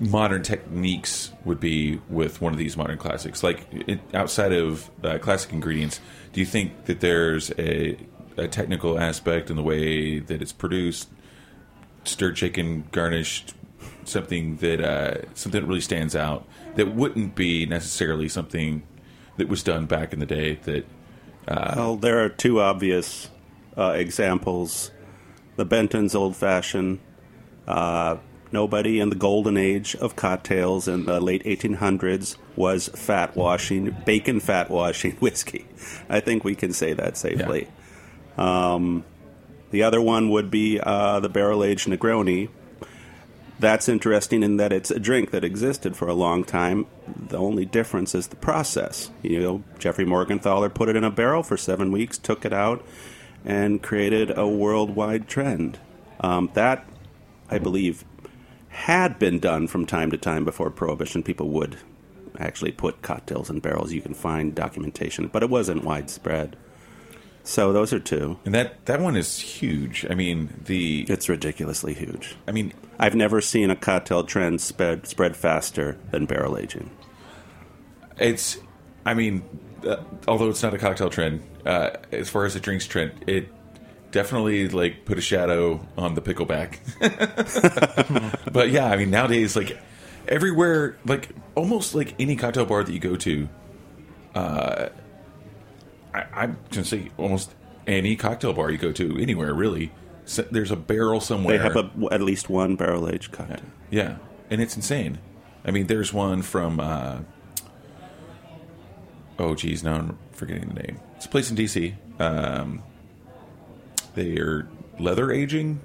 modern 0.00 0.42
techniques 0.42 1.32
would 1.44 1.60
be 1.60 2.00
with 2.08 2.40
one 2.40 2.52
of 2.52 2.58
these 2.58 2.76
modern 2.76 2.98
classics? 2.98 3.42
Like 3.42 3.66
it, 3.72 4.00
outside 4.14 4.52
of 4.52 4.90
uh, 5.02 5.18
classic 5.18 5.52
ingredients, 5.52 6.00
do 6.32 6.40
you 6.40 6.46
think 6.46 6.84
that 6.86 7.00
there's 7.00 7.50
a, 7.58 7.96
a 8.36 8.48
technical 8.48 8.98
aspect 8.98 9.50
in 9.50 9.56
the 9.56 9.62
way 9.62 10.18
that 10.20 10.40
it's 10.40 10.52
produced, 10.52 11.08
stirred, 12.04 12.36
chicken 12.36 12.84
garnished, 12.92 13.54
something 14.04 14.56
that 14.56 14.80
uh, 14.80 15.24
something 15.34 15.60
that 15.60 15.66
really 15.66 15.80
stands 15.80 16.16
out 16.16 16.46
that 16.76 16.94
wouldn't 16.94 17.34
be 17.34 17.66
necessarily 17.66 18.28
something 18.28 18.82
that 19.36 19.48
was 19.48 19.62
done 19.62 19.86
back 19.86 20.12
in 20.12 20.20
the 20.20 20.26
day 20.26 20.54
that 20.64 20.86
Well, 21.76 21.96
there 21.96 22.24
are 22.24 22.28
two 22.28 22.60
obvious 22.60 23.30
uh, 23.76 23.94
examples. 23.96 24.90
The 25.56 25.64
Benton's 25.64 26.14
Old 26.14 26.36
Fashioned. 26.36 27.00
Uh, 27.66 28.16
nobody 28.52 29.00
in 29.00 29.10
the 29.10 29.16
golden 29.16 29.56
age 29.56 29.94
of 29.96 30.16
cocktails 30.16 30.88
in 30.88 31.04
the 31.04 31.20
late 31.20 31.44
1800s 31.44 32.36
was 32.56 32.88
fat 32.88 33.36
washing, 33.36 33.96
bacon 34.04 34.40
fat 34.40 34.70
washing 34.70 35.12
whiskey. 35.20 35.66
I 36.08 36.20
think 36.20 36.44
we 36.44 36.54
can 36.54 36.72
say 36.72 36.92
that 36.92 37.16
safely. 37.16 37.68
Um, 38.36 39.04
the 39.70 39.82
other 39.82 40.00
one 40.00 40.30
would 40.30 40.50
be 40.50 40.80
uh, 40.80 41.20
the 41.20 41.28
barrel 41.28 41.62
aged 41.62 41.88
Negroni. 41.88 42.48
That's 43.58 43.88
interesting 43.88 44.42
in 44.42 44.56
that 44.58 44.72
it's 44.72 44.90
a 44.90 45.00
drink 45.00 45.32
that 45.32 45.44
existed 45.44 45.96
for 45.96 46.06
a 46.06 46.14
long 46.14 46.44
time. 46.44 46.86
The 47.06 47.38
only 47.38 47.64
difference 47.64 48.14
is 48.14 48.28
the 48.28 48.36
process. 48.36 49.10
You 49.22 49.40
know, 49.40 49.64
Jeffrey 49.78 50.04
Morgenthaler 50.04 50.72
put 50.72 50.88
it 50.88 50.96
in 50.96 51.02
a 51.02 51.10
barrel 51.10 51.42
for 51.42 51.56
seven 51.56 51.90
weeks, 51.90 52.18
took 52.18 52.44
it 52.44 52.52
out, 52.52 52.84
and 53.44 53.82
created 53.82 54.36
a 54.36 54.46
worldwide 54.46 55.26
trend. 55.26 55.78
Um, 56.20 56.50
that, 56.54 56.86
I 57.50 57.58
believe, 57.58 58.04
had 58.68 59.18
been 59.18 59.38
done 59.38 59.66
from 59.66 59.86
time 59.86 60.10
to 60.10 60.16
time 60.16 60.44
before 60.44 60.70
Prohibition. 60.70 61.22
People 61.22 61.48
would 61.50 61.78
actually 62.38 62.72
put 62.72 63.02
cocktails 63.02 63.50
in 63.50 63.60
barrels. 63.60 63.92
You 63.92 64.02
can 64.02 64.14
find 64.14 64.54
documentation, 64.54 65.28
but 65.28 65.42
it 65.42 65.50
wasn't 65.50 65.84
widespread. 65.84 66.56
So 67.42 67.72
those 67.72 67.92
are 67.94 67.98
two. 67.98 68.38
and 68.44 68.54
that 68.54 68.84
that 68.86 69.00
one 69.00 69.16
is 69.16 69.38
huge. 69.38 70.04
I 70.10 70.14
mean 70.14 70.62
the 70.66 71.06
It's 71.08 71.28
ridiculously 71.28 71.94
huge. 71.94 72.36
I 72.46 72.52
mean 72.52 72.74
I've 72.98 73.14
never 73.14 73.40
seen 73.40 73.70
a 73.70 73.76
cocktail 73.76 74.24
trend 74.24 74.60
spread 74.60 75.06
spread 75.06 75.36
faster 75.36 75.96
than 76.10 76.26
barrel 76.26 76.58
aging. 76.58 76.90
It's, 78.18 78.58
I 79.06 79.14
mean, 79.14 79.44
uh, 79.86 80.02
although 80.26 80.48
it's 80.48 80.62
not 80.62 80.74
a 80.74 80.78
cocktail 80.78 81.08
trend, 81.08 81.42
uh, 81.64 81.90
as 82.10 82.28
far 82.28 82.44
as 82.44 82.56
a 82.56 82.60
drinks 82.60 82.86
trend, 82.86 83.12
it 83.28 83.48
definitely 84.10 84.68
like 84.68 85.04
put 85.04 85.18
a 85.18 85.20
shadow 85.20 85.86
on 85.96 86.14
the 86.14 86.22
pickleback. 86.22 86.78
but 88.52 88.70
yeah, 88.70 88.86
I 88.86 88.96
mean, 88.96 89.10
nowadays, 89.10 89.56
like 89.56 89.78
everywhere, 90.26 90.96
like 91.04 91.28
almost 91.54 91.94
like 91.94 92.14
any 92.18 92.36
cocktail 92.36 92.66
bar 92.66 92.84
that 92.84 92.92
you 92.92 93.00
go 93.00 93.16
to, 93.16 93.48
uh, 94.34 94.88
I, 96.14 96.24
I'm 96.32 96.58
gonna 96.70 96.84
say 96.84 97.10
almost 97.16 97.54
any 97.86 98.16
cocktail 98.16 98.52
bar 98.52 98.70
you 98.70 98.78
go 98.78 98.92
to 98.92 99.18
anywhere 99.18 99.54
really. 99.54 99.92
So 100.24 100.42
there's 100.42 100.70
a 100.70 100.76
barrel 100.76 101.20
somewhere. 101.20 101.56
They 101.56 101.64
have 101.64 101.76
a, 101.76 101.90
at 102.12 102.20
least 102.20 102.50
one 102.50 102.76
barrel 102.76 103.08
aged 103.08 103.32
cocktail. 103.32 103.60
Yeah, 103.90 104.18
and 104.50 104.60
it's 104.60 104.76
insane. 104.76 105.18
I 105.64 105.70
mean, 105.70 105.86
there's 105.86 106.12
one 106.12 106.42
from 106.42 106.80
uh, 106.80 107.20
oh 109.38 109.54
geez, 109.54 109.82
now 109.82 109.94
I'm 109.94 110.18
forgetting 110.32 110.68
the 110.68 110.82
name. 110.82 111.00
It's 111.16 111.26
a 111.26 111.28
place 111.28 111.50
in 111.50 111.56
DC. 111.56 111.94
Um, 112.20 112.82
they 114.18 114.38
are 114.38 114.68
leather 114.98 115.30
aging 115.30 115.80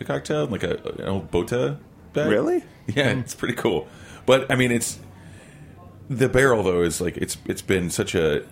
a 0.00 0.04
cocktail 0.04 0.46
like 0.46 0.62
a 0.62 0.76
an 0.98 1.08
old 1.08 1.30
bota 1.30 1.78
bag. 2.12 2.30
Really? 2.30 2.64
Yeah, 2.86 3.14
hmm. 3.14 3.20
it's 3.20 3.34
pretty 3.34 3.54
cool. 3.54 3.88
But 4.26 4.50
I 4.50 4.56
mean, 4.56 4.70
it's 4.70 4.98
the 6.10 6.28
barrel 6.28 6.62
though 6.62 6.82
is 6.82 7.00
like 7.00 7.16
it's 7.16 7.38
it's 7.46 7.62
been 7.62 7.90
such 7.90 8.14
a 8.14 8.44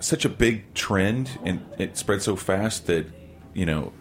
such 0.00 0.24
a 0.24 0.28
big 0.28 0.72
trend 0.74 1.38
and 1.44 1.64
it 1.78 1.96
spread 1.96 2.22
so 2.22 2.36
fast 2.36 2.86
that 2.86 3.06
you 3.54 3.66
know 3.66 3.92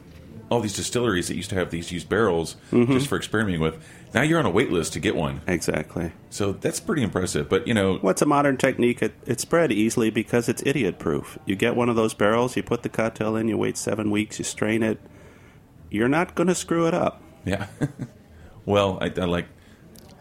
all 0.50 0.60
these 0.60 0.76
distilleries 0.76 1.28
that 1.30 1.36
used 1.36 1.50
to 1.50 1.56
have 1.56 1.72
these 1.72 1.92
used 1.92 2.10
barrels 2.10 2.58
mm-hmm. 2.72 2.92
just 2.94 3.08
for 3.08 3.18
experimenting 3.18 3.62
with 3.62 3.84
now 4.14 4.22
you're 4.22 4.40
on 4.40 4.46
a 4.46 4.50
wait 4.50 4.72
list 4.72 4.94
to 4.94 5.00
get 5.00 5.16
one 5.16 5.42
Exactly. 5.48 6.12
so 6.30 6.52
that's 6.54 6.80
pretty 6.80 7.02
impressive 7.04 7.48
but 7.50 7.68
you 7.68 7.74
know 7.74 7.98
What's 7.98 8.22
a 8.22 8.26
modern 8.26 8.58
technique? 8.58 9.02
It, 9.02 9.14
it's 9.26 9.42
spread 9.42 9.72
easily 9.72 10.10
because 10.10 10.50
it's 10.50 10.62
idiot 10.66 11.00
proof. 11.00 11.38
You 11.46 11.56
get 11.56 11.76
one 11.76 11.90
of 11.90 11.96
those 11.96 12.14
barrels, 12.14 12.56
you 12.56 12.64
put 12.64 12.84
the 12.84 12.90
cocktail 12.90 13.36
in, 13.36 13.48
you 13.48 13.58
wait 13.58 13.78
seven 13.78 14.12
weeks, 14.12 14.38
you 14.40 14.46
strain 14.46 14.84
it. 14.84 15.00
You're 15.90 16.10
not 16.10 16.36
going 16.36 16.48
to 16.48 16.56
screw 16.56 16.88
it 16.88 16.94
up. 16.94 17.22
yeah 17.46 17.68
well 18.66 18.98
I, 19.02 19.06
I 19.06 19.26
like 19.26 19.48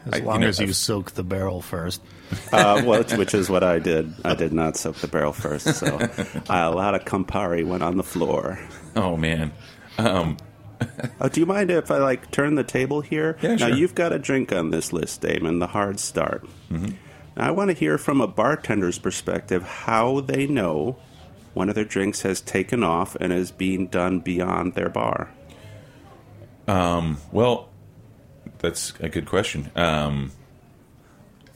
As 0.06 0.14
I- 0.14 0.16
you 0.18 0.24
long 0.24 0.40
know, 0.40 0.48
as 0.48 0.58
you 0.58 0.64
I've- 0.64 0.72
soak 0.74 1.12
the 1.12 1.24
barrel 1.24 1.60
first. 1.60 2.00
Uh, 2.52 2.80
well, 2.86 3.02
which 3.18 3.34
is 3.34 3.50
what 3.50 3.64
I 3.64 3.80
did. 3.80 4.14
I 4.24 4.36
did 4.36 4.52
not 4.52 4.76
soak 4.76 4.94
the 4.96 5.08
barrel 5.08 5.32
first, 5.32 5.74
so 5.74 5.98
a 6.48 6.70
lot 6.70 6.94
of 6.94 7.04
Campari 7.04 7.66
went 7.66 7.82
on 7.82 7.96
the 7.96 8.04
floor. 8.04 8.56
oh 8.94 9.16
man 9.16 9.50
um 9.98 10.36
Oh, 11.20 11.28
do 11.32 11.40
you 11.40 11.46
mind 11.46 11.70
if 11.70 11.90
I 11.90 11.98
like 11.98 12.30
turn 12.30 12.54
the 12.54 12.64
table 12.64 13.00
here? 13.00 13.36
Yeah, 13.42 13.56
now 13.56 13.68
sure. 13.68 13.76
you've 13.76 13.94
got 13.94 14.12
a 14.12 14.18
drink 14.18 14.52
on 14.52 14.70
this 14.70 14.92
list, 14.92 15.20
Damon, 15.20 15.58
the 15.58 15.68
hard 15.68 16.00
start. 16.00 16.44
Mm-hmm. 16.70 16.92
Now, 17.36 17.48
I 17.48 17.50
want 17.50 17.70
to 17.70 17.74
hear 17.74 17.98
from 17.98 18.20
a 18.20 18.28
bartender's 18.28 18.98
perspective 18.98 19.62
how 19.62 20.20
they 20.20 20.46
know 20.46 20.98
one 21.54 21.68
of 21.68 21.74
their 21.74 21.84
drinks 21.84 22.22
has 22.22 22.40
taken 22.40 22.82
off 22.82 23.16
and 23.16 23.32
is 23.32 23.50
being 23.50 23.86
done 23.86 24.20
beyond 24.20 24.74
their 24.74 24.88
bar. 24.88 25.30
Well, 27.32 27.68
that's 28.58 28.92
a 29.00 29.08
good 29.08 29.26
question. 29.26 29.70
Um, 29.74 30.32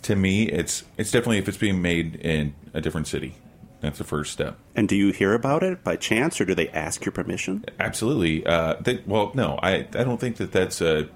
to 0.02 0.16
me, 0.16 0.44
it's 0.44 0.84
it's 0.96 1.10
definitely 1.10 1.38
if 1.38 1.48
it's 1.48 1.58
being 1.58 1.80
made 1.80 2.16
in 2.16 2.54
a 2.72 2.80
different 2.80 3.06
city. 3.06 3.36
That's 3.84 3.98
the 3.98 4.04
first 4.04 4.32
step. 4.32 4.56
And 4.74 4.88
do 4.88 4.96
you 4.96 5.12
hear 5.12 5.34
about 5.34 5.62
it 5.62 5.84
by 5.84 5.96
chance, 5.96 6.40
or 6.40 6.44
do 6.44 6.54
they 6.54 6.68
ask 6.68 7.04
your 7.04 7.12
permission? 7.12 7.64
Absolutely. 7.78 8.44
Uh, 8.46 8.74
they, 8.80 9.02
well, 9.06 9.30
no, 9.34 9.58
I 9.62 9.74
I 9.74 10.04
don't 10.04 10.18
think 10.18 10.36
that 10.36 10.52
that's 10.52 10.80
a. 10.80 11.08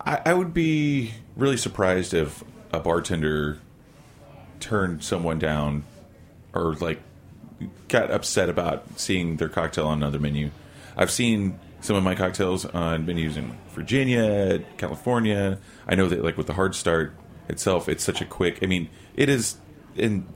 I, 0.00 0.20
I 0.26 0.34
would 0.34 0.54
be 0.54 1.12
really 1.36 1.56
surprised 1.56 2.14
if 2.14 2.44
a 2.72 2.80
bartender 2.80 3.58
turned 4.60 5.02
someone 5.02 5.38
down, 5.38 5.84
or 6.54 6.74
like 6.74 7.00
got 7.88 8.10
upset 8.10 8.48
about 8.48 9.00
seeing 9.00 9.36
their 9.36 9.48
cocktail 9.48 9.88
on 9.88 9.98
another 9.98 10.18
menu. 10.18 10.50
I've 10.96 11.10
seen 11.10 11.58
some 11.80 11.96
of 11.96 12.02
my 12.02 12.14
cocktails 12.14 12.64
on 12.64 13.06
menus 13.06 13.36
in 13.36 13.56
Virginia, 13.70 14.60
California. 14.76 15.58
I 15.86 15.94
know 15.94 16.08
that 16.08 16.24
like 16.24 16.36
with 16.36 16.46
the 16.46 16.54
hard 16.54 16.74
start 16.74 17.14
itself, 17.48 17.88
it's 17.88 18.04
such 18.04 18.20
a 18.20 18.24
quick. 18.24 18.60
I 18.62 18.66
mean, 18.66 18.88
it 19.16 19.28
is 19.28 19.56
in 19.96 20.26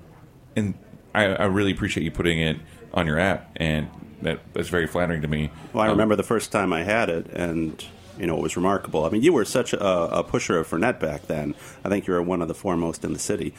and 0.56 0.74
I, 1.14 1.24
I 1.26 1.44
really 1.46 1.72
appreciate 1.72 2.04
you 2.04 2.10
putting 2.10 2.38
it 2.40 2.56
on 2.94 3.06
your 3.06 3.18
app, 3.18 3.50
and 3.56 3.88
that 4.22 4.40
that's 4.52 4.68
very 4.68 4.86
flattering 4.86 5.22
to 5.22 5.28
me. 5.28 5.50
Well, 5.72 5.82
I 5.84 5.86
Um, 5.86 5.92
remember 5.92 6.16
the 6.16 6.22
first 6.22 6.52
time 6.52 6.72
I 6.72 6.82
had 6.84 7.08
it, 7.08 7.26
and 7.32 7.84
you 8.18 8.26
know 8.26 8.36
it 8.36 8.42
was 8.42 8.56
remarkable. 8.56 9.04
I 9.04 9.10
mean, 9.10 9.22
you 9.22 9.32
were 9.32 9.44
such 9.44 9.72
a, 9.72 9.84
a 10.18 10.22
pusher 10.24 10.58
of 10.58 10.68
Fernet 10.68 11.00
back 11.00 11.26
then. 11.26 11.54
I 11.84 11.88
think 11.88 12.06
you 12.06 12.14
were 12.14 12.22
one 12.22 12.42
of 12.42 12.48
the 12.48 12.54
foremost 12.54 13.04
in 13.04 13.12
the 13.12 13.18
city. 13.18 13.54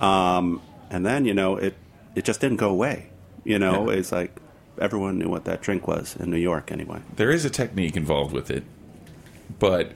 Um, 0.00 0.60
and 0.90 1.04
then 1.04 1.24
you 1.24 1.34
know 1.34 1.56
it 1.56 1.74
it 2.14 2.24
just 2.24 2.40
didn't 2.40 2.56
go 2.58 2.70
away. 2.70 3.10
You 3.44 3.58
know, 3.58 3.90
Yeah. 3.90 3.98
it's 3.98 4.12
like 4.12 4.36
everyone 4.80 5.18
knew 5.18 5.28
what 5.28 5.44
that 5.46 5.60
drink 5.62 5.86
was 5.88 6.14
in 6.16 6.30
New 6.30 6.36
York 6.38 6.70
anyway. 6.70 7.00
there 7.16 7.30
is 7.30 7.44
a 7.44 7.50
technique 7.50 7.96
involved 7.96 8.32
with 8.32 8.50
it, 8.50 8.62
but 9.58 9.92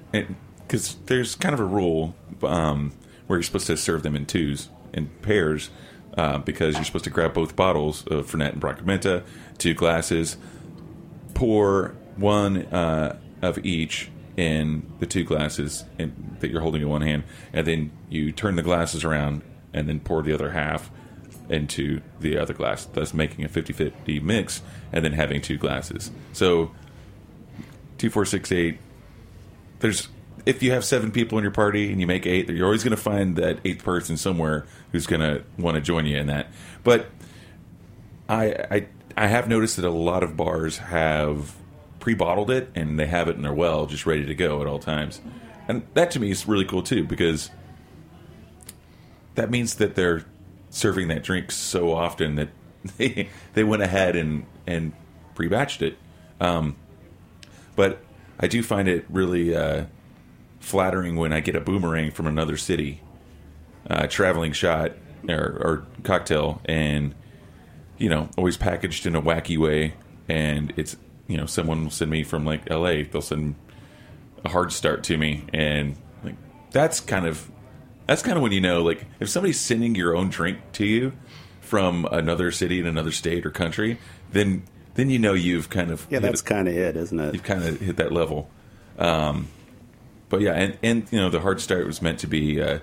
because 0.66 0.96
there's 1.06 1.34
kind 1.34 1.54
of 1.54 1.60
a 1.60 1.64
rule 1.64 2.14
um, 2.42 2.92
where 3.26 3.38
you're 3.38 3.42
supposed 3.44 3.66
to 3.68 3.76
serve 3.76 4.02
them 4.02 4.16
in 4.16 4.26
twos 4.26 4.68
in 4.92 5.06
pairs. 5.22 5.70
Uh, 6.16 6.36
because 6.36 6.74
you're 6.74 6.84
supposed 6.84 7.04
to 7.04 7.10
grab 7.10 7.32
both 7.32 7.56
bottles 7.56 8.06
of 8.08 8.30
Fernet 8.30 8.52
and 8.52 8.60
Branca 8.60 8.82
Menta, 8.82 9.22
two 9.56 9.72
glasses, 9.72 10.36
pour 11.32 11.94
one 12.16 12.66
uh, 12.66 13.16
of 13.40 13.64
each 13.64 14.10
in 14.36 14.86
the 15.00 15.06
two 15.06 15.24
glasses 15.24 15.84
in, 15.98 16.36
that 16.40 16.50
you're 16.50 16.60
holding 16.60 16.82
in 16.82 16.88
one 16.88 17.02
hand, 17.02 17.24
and 17.52 17.66
then 17.66 17.90
you 18.10 18.30
turn 18.32 18.56
the 18.56 18.62
glasses 18.62 19.04
around 19.04 19.42
and 19.72 19.88
then 19.88 20.00
pour 20.00 20.22
the 20.22 20.32
other 20.32 20.50
half 20.50 20.90
into 21.48 22.00
the 22.20 22.38
other 22.38 22.54
glass, 22.54 22.84
thus 22.86 23.12
making 23.12 23.44
a 23.44 23.48
50 23.48 23.72
50 23.72 24.20
mix 24.20 24.62
and 24.92 25.04
then 25.04 25.12
having 25.12 25.40
two 25.40 25.56
glasses. 25.56 26.10
So, 26.32 26.72
two, 27.98 28.10
four, 28.10 28.24
six, 28.24 28.50
eight. 28.52 28.78
There's 29.80 30.08
if 30.44 30.62
you 30.62 30.72
have 30.72 30.84
seven 30.84 31.10
people 31.12 31.38
in 31.38 31.42
your 31.42 31.52
party 31.52 31.90
and 31.90 32.00
you 32.00 32.06
make 32.06 32.26
eight, 32.26 32.48
you're 32.48 32.66
always 32.66 32.82
going 32.82 32.96
to 32.96 33.02
find 33.02 33.36
that 33.36 33.58
eighth 33.64 33.84
person 33.84 34.16
somewhere 34.16 34.66
who's 34.90 35.06
going 35.06 35.20
to 35.20 35.44
want 35.58 35.76
to 35.76 35.80
join 35.80 36.06
you 36.06 36.18
in 36.18 36.26
that. 36.26 36.48
But 36.82 37.06
I, 38.28 38.46
I 38.70 38.86
I 39.16 39.26
have 39.26 39.48
noticed 39.48 39.76
that 39.76 39.84
a 39.84 39.90
lot 39.90 40.22
of 40.22 40.36
bars 40.36 40.78
have 40.78 41.54
pre-bottled 42.00 42.50
it 42.50 42.70
and 42.74 42.98
they 42.98 43.06
have 43.06 43.28
it 43.28 43.36
in 43.36 43.42
their 43.42 43.52
well 43.52 43.86
just 43.86 44.06
ready 44.06 44.24
to 44.24 44.34
go 44.34 44.60
at 44.60 44.66
all 44.66 44.78
times, 44.78 45.20
and 45.68 45.82
that 45.94 46.10
to 46.12 46.20
me 46.20 46.30
is 46.30 46.48
really 46.48 46.64
cool 46.64 46.82
too 46.82 47.04
because 47.04 47.50
that 49.34 49.50
means 49.50 49.76
that 49.76 49.94
they're 49.94 50.24
serving 50.70 51.08
that 51.08 51.22
drink 51.22 51.50
so 51.50 51.92
often 51.92 52.36
that 52.36 52.48
they 52.96 53.28
they 53.54 53.64
went 53.64 53.82
ahead 53.82 54.16
and 54.16 54.46
and 54.66 54.92
pre-batched 55.34 55.82
it. 55.82 55.96
Um, 56.40 56.76
but 57.76 58.02
I 58.38 58.48
do 58.48 58.62
find 58.62 58.88
it 58.88 59.04
really 59.08 59.54
uh, 59.54 59.84
flattering 60.62 61.16
when 61.16 61.32
I 61.32 61.40
get 61.40 61.56
a 61.56 61.60
boomerang 61.60 62.12
from 62.12 62.26
another 62.26 62.56
city, 62.56 63.00
uh, 63.90 64.06
traveling 64.06 64.52
shot 64.52 64.92
or, 65.28 65.36
or 65.36 65.86
cocktail, 66.04 66.60
and 66.64 67.14
you 67.98 68.08
know, 68.08 68.30
always 68.38 68.56
packaged 68.56 69.04
in 69.06 69.14
a 69.14 69.20
wacky 69.22 69.58
way. 69.58 69.94
And 70.28 70.72
it's 70.76 70.96
you 71.26 71.36
know, 71.36 71.46
someone 71.46 71.84
will 71.84 71.90
send 71.90 72.10
me 72.10 72.22
from 72.22 72.44
like 72.46 72.70
L.A. 72.70 73.02
They'll 73.02 73.20
send 73.20 73.56
a 74.44 74.48
hard 74.48 74.72
start 74.72 75.02
to 75.04 75.16
me, 75.16 75.44
and 75.52 75.96
like 76.24 76.36
that's 76.70 77.00
kind 77.00 77.26
of 77.26 77.50
that's 78.06 78.22
kind 78.22 78.36
of 78.36 78.42
when 78.42 78.52
you 78.52 78.60
know, 78.60 78.82
like 78.82 79.04
if 79.20 79.28
somebody's 79.28 79.60
sending 79.60 79.94
your 79.94 80.16
own 80.16 80.30
drink 80.30 80.58
to 80.74 80.86
you 80.86 81.12
from 81.60 82.06
another 82.10 82.50
city 82.50 82.78
in 82.78 82.86
another 82.86 83.12
state 83.12 83.44
or 83.44 83.50
country, 83.50 83.98
then 84.30 84.62
then 84.94 85.10
you 85.10 85.18
know 85.18 85.32
you've 85.34 85.70
kind 85.70 85.90
of 85.90 86.06
Yeah, 86.08 86.20
that's 86.20 86.42
kind 86.42 86.68
of 86.68 86.76
it, 86.76 86.96
isn't 86.96 87.18
it? 87.18 87.34
you've 87.34 87.42
kind 87.42 87.64
of 87.64 87.80
hit 87.80 87.96
that 87.96 88.12
level. 88.12 88.48
Um, 88.98 89.48
but 90.32 90.40
yeah, 90.40 90.54
and, 90.54 90.78
and 90.82 91.06
you 91.12 91.20
know 91.20 91.28
the 91.28 91.40
hard 91.40 91.60
start 91.60 91.86
was 91.86 92.00
meant 92.00 92.18
to 92.20 92.26
be, 92.26 92.58
uh, 92.60 92.78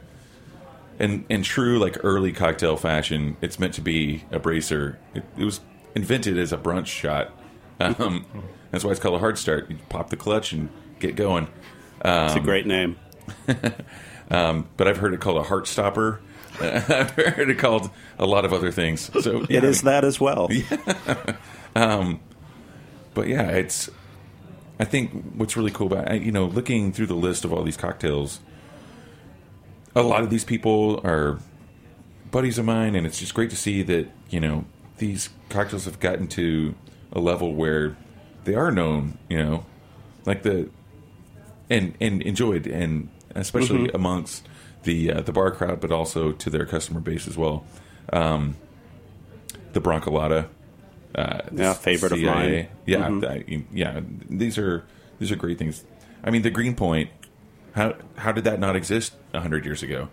in 0.99 1.25
in 1.29 1.41
true 1.41 1.79
like 1.79 1.97
early 2.03 2.31
cocktail 2.31 2.77
fashion, 2.77 3.37
it's 3.41 3.57
meant 3.57 3.73
to 3.73 3.81
be 3.81 4.23
a 4.29 4.37
bracer. 4.37 4.99
It, 5.15 5.23
it 5.35 5.43
was 5.43 5.59
invented 5.95 6.37
as 6.37 6.53
a 6.53 6.57
brunch 6.57 6.85
shot. 6.85 7.33
Um, 7.81 8.25
that's 8.71 8.83
why 8.83 8.91
it's 8.91 8.99
called 8.99 9.15
a 9.15 9.19
hard 9.19 9.37
start. 9.37 9.71
You 9.71 9.77
pop 9.87 10.09
the 10.09 10.17
clutch 10.17 10.51
and 10.51 10.67
get 10.99 11.15
going. 11.15 11.47
it's 12.03 12.35
a 12.35 12.39
great 12.41 12.67
name. 12.67 12.97
But 14.29 14.87
I've 14.87 14.97
heard 14.97 15.13
it 15.13 15.21
called 15.21 15.37
a 15.37 15.43
heart 15.43 15.65
stopper. 15.65 16.19
I've 16.61 17.11
heard 17.11 17.49
it 17.49 17.57
called 17.57 17.89
a 18.19 18.25
lot 18.25 18.43
of 18.43 18.51
other 18.51 18.69
things. 18.69 19.09
So 19.23 19.45
It 19.49 19.63
is 19.63 19.83
that 19.83 20.03
as 20.03 20.19
well. 20.19 20.49
but 21.73 23.27
yeah, 23.27 23.49
it's. 23.51 23.89
I 24.79 24.85
think 24.85 25.33
what's 25.35 25.57
really 25.57 25.71
cool 25.71 25.87
about 25.87 26.21
you 26.21 26.31
know 26.31 26.45
looking 26.45 26.91
through 26.93 27.07
the 27.07 27.15
list 27.15 27.43
of 27.43 27.51
all 27.51 27.63
these 27.63 27.77
cocktails, 27.77 28.39
a 29.95 30.01
lot 30.01 30.23
of 30.23 30.29
these 30.29 30.45
people 30.45 31.01
are 31.03 31.39
buddies 32.31 32.57
of 32.57 32.65
mine, 32.65 32.95
and 32.95 33.05
it's 33.05 33.19
just 33.19 33.33
great 33.33 33.49
to 33.49 33.55
see 33.55 33.81
that 33.83 34.07
you 34.29 34.39
know 34.39 34.65
these 34.97 35.29
cocktails 35.49 35.85
have 35.85 35.99
gotten 35.99 36.27
to 36.27 36.75
a 37.11 37.19
level 37.19 37.53
where 37.53 37.97
they 38.45 38.55
are 38.55 38.71
known. 38.71 39.17
You 39.29 39.37
know, 39.37 39.65
like 40.25 40.43
the 40.43 40.69
and 41.69 41.95
and 41.99 42.21
enjoyed, 42.21 42.65
and 42.65 43.09
especially 43.35 43.89
amongst 43.93 44.47
the 44.83 45.11
uh, 45.11 45.21
the 45.21 45.31
bar 45.31 45.51
crowd, 45.51 45.81
but 45.81 45.91
also 45.91 46.31
to 46.31 46.49
their 46.49 46.65
customer 46.65 46.99
base 46.99 47.27
as 47.27 47.37
well. 47.37 47.65
Um, 48.13 48.55
the 49.73 49.81
Brancolada, 49.81 50.47
uh, 51.15 51.39
Yeah, 51.53 51.73
favorite 51.73 52.11
of 52.13 52.19
mine. 52.19 52.67
Yeah, 52.85 53.07
Mhm. 53.07 53.29
I- 53.29 53.65
yeah. 53.73 54.01
These 54.29 54.57
are 54.57 54.83
these 55.19 55.31
are 55.31 55.35
great 55.35 55.57
things. 55.57 55.83
I 56.23 56.29
mean, 56.31 56.41
the 56.43 56.49
Greenpoint. 56.51 57.09
How 57.73 57.95
how 58.17 58.31
did 58.31 58.43
that 58.45 58.59
not 58.59 58.75
exist 58.75 59.13
hundred 59.33 59.63
years 59.65 59.83
ago? 59.83 60.09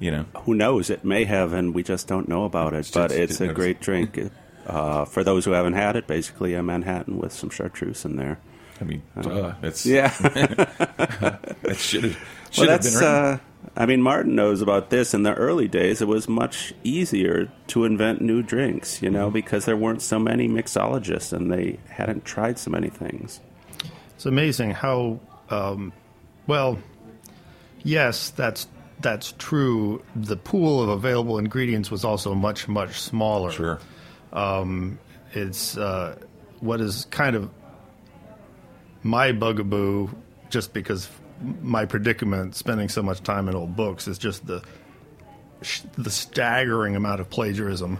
You 0.00 0.10
know, 0.12 0.24
Who 0.44 0.54
knows? 0.54 0.90
It 0.90 1.04
may 1.04 1.24
have, 1.24 1.52
and 1.52 1.74
we 1.74 1.82
just 1.82 2.06
don't 2.06 2.28
know 2.28 2.44
about 2.44 2.72
it. 2.74 2.90
but 2.94 3.10
it's 3.12 3.40
a 3.40 3.44
it's- 3.44 3.56
great 3.56 3.80
drink. 3.80 4.18
Uh, 4.66 5.04
for 5.06 5.24
those 5.24 5.44
who 5.46 5.52
haven't 5.52 5.72
had 5.72 5.96
it, 5.96 6.06
basically 6.06 6.52
a 6.54 6.62
Manhattan 6.62 7.16
with 7.18 7.32
some 7.32 7.48
chartreuse 7.48 8.04
in 8.04 8.16
there. 8.16 8.38
I 8.80 8.84
mean, 8.84 9.02
duh, 9.20 9.54
it's 9.62 9.86
Yeah. 9.86 10.12
It 11.64 11.76
should 11.78 12.04
have 12.04 12.18
should 12.50 12.66
well, 12.66 12.70
have 12.70 12.82
been 12.82 12.92
that's 12.92 13.02
uh, 13.02 13.38
I 13.76 13.86
mean, 13.86 14.02
Martin 14.02 14.34
knows 14.34 14.60
about 14.60 14.90
this. 14.90 15.14
In 15.14 15.22
the 15.22 15.34
early 15.34 15.68
days, 15.68 16.02
it 16.02 16.08
was 16.08 16.28
much 16.28 16.74
easier 16.84 17.48
to 17.68 17.84
invent 17.84 18.20
new 18.20 18.42
drinks, 18.42 19.02
you 19.02 19.10
know, 19.10 19.30
because 19.30 19.66
there 19.66 19.76
weren't 19.76 20.02
so 20.02 20.18
many 20.18 20.48
mixologists 20.48 21.32
and 21.32 21.52
they 21.52 21.78
hadn't 21.88 22.24
tried 22.24 22.58
so 22.58 22.70
many 22.70 22.88
things. 22.88 23.40
It's 24.16 24.26
amazing 24.26 24.72
how, 24.72 25.20
um, 25.50 25.92
well, 26.46 26.78
yes, 27.84 28.30
that's 28.30 28.66
that's 29.00 29.32
true. 29.38 30.02
The 30.16 30.36
pool 30.36 30.82
of 30.82 30.88
available 30.88 31.38
ingredients 31.38 31.90
was 31.90 32.04
also 32.04 32.34
much 32.34 32.66
much 32.66 33.00
smaller. 33.00 33.52
Sure. 33.52 33.80
It's 35.32 35.76
uh, 35.76 36.16
what 36.60 36.80
is 36.80 37.06
kind 37.10 37.36
of 37.36 37.50
my 39.02 39.32
bugaboo, 39.32 40.10
just 40.50 40.72
because 40.72 41.08
my 41.62 41.84
predicament, 41.84 42.54
spending 42.54 42.88
so 42.88 43.02
much 43.02 43.22
time 43.22 43.48
in 43.48 43.54
old 43.54 43.76
books, 43.76 44.08
is 44.08 44.18
just 44.18 44.46
the 44.46 44.62
the 45.96 46.10
staggering 46.10 46.94
amount 46.94 47.20
of 47.20 47.28
plagiarism, 47.30 47.98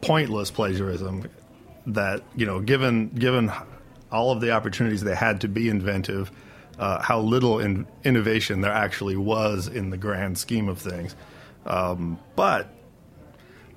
pointless 0.00 0.50
plagiarism, 0.50 1.28
that 1.86 2.22
you 2.34 2.46
know, 2.46 2.60
given 2.60 3.08
given 3.10 3.50
all 4.10 4.30
of 4.30 4.40
the 4.40 4.50
opportunities 4.50 5.02
they 5.02 5.14
had 5.14 5.40
to 5.40 5.48
be 5.48 5.68
inventive, 5.68 6.30
uh, 6.78 7.00
how 7.02 7.20
little 7.20 7.58
in- 7.58 7.86
innovation 8.04 8.60
there 8.60 8.72
actually 8.72 9.16
was 9.16 9.68
in 9.68 9.90
the 9.90 9.96
grand 9.96 10.38
scheme 10.38 10.68
of 10.68 10.78
things. 10.78 11.14
Um, 11.64 12.18
but 12.36 12.68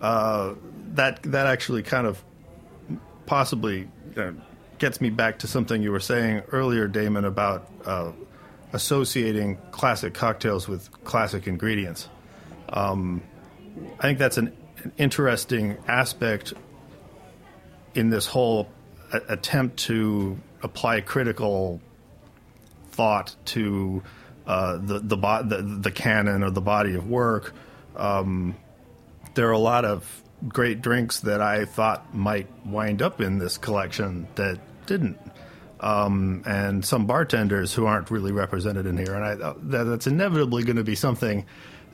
uh, 0.01 0.53
that 0.93 1.21
that 1.23 1.47
actually 1.47 1.83
kind 1.83 2.07
of 2.07 2.23
possibly 3.25 3.87
uh, 4.17 4.31
gets 4.77 5.01
me 5.01 5.09
back 5.09 5.39
to 5.39 5.47
something 5.47 5.81
you 5.81 5.91
were 5.91 5.99
saying 5.99 6.41
earlier, 6.51 6.87
Damon, 6.87 7.25
about 7.25 7.69
uh, 7.85 8.11
associating 8.73 9.57
classic 9.71 10.13
cocktails 10.13 10.67
with 10.67 10.91
classic 11.03 11.47
ingredients. 11.47 12.07
Um, 12.69 13.21
I 13.99 14.03
think 14.03 14.19
that's 14.19 14.37
an, 14.37 14.55
an 14.83 14.91
interesting 14.97 15.77
aspect 15.87 16.53
in 17.95 18.09
this 18.09 18.25
whole 18.25 18.69
a- 19.11 19.21
attempt 19.29 19.77
to 19.77 20.37
apply 20.61 21.01
critical 21.01 21.81
thought 22.91 23.35
to 23.45 24.03
uh, 24.45 24.77
the 24.77 24.99
the, 24.99 25.17
bo- 25.17 25.43
the 25.43 25.61
the 25.61 25.91
canon 25.91 26.43
or 26.43 26.51
the 26.51 26.61
body 26.61 26.95
of 26.95 27.09
work. 27.09 27.53
Um, 27.95 28.55
there 29.35 29.47
are 29.47 29.53
a 29.53 29.59
lot 29.59 29.85
of 29.85 30.23
great 30.47 30.81
drinks 30.81 31.21
that 31.21 31.41
I 31.41 31.65
thought 31.65 32.15
might 32.15 32.47
wind 32.65 33.01
up 33.01 33.21
in 33.21 33.39
this 33.39 33.57
collection 33.57 34.27
that 34.35 34.59
didn't. 34.85 35.19
Um, 35.81 36.43
and 36.45 36.83
some 36.83 37.05
bartenders 37.05 37.73
who 37.73 37.85
aren't 37.85 38.11
really 38.11 38.33
represented 38.33 38.85
in 38.85 38.97
here. 38.97 39.15
And 39.15 39.23
I, 39.23 39.35
that, 39.35 39.83
that's 39.85 40.07
inevitably 40.07 40.63
going 40.63 40.75
to 40.75 40.83
be 40.83 40.95
something 40.95 41.45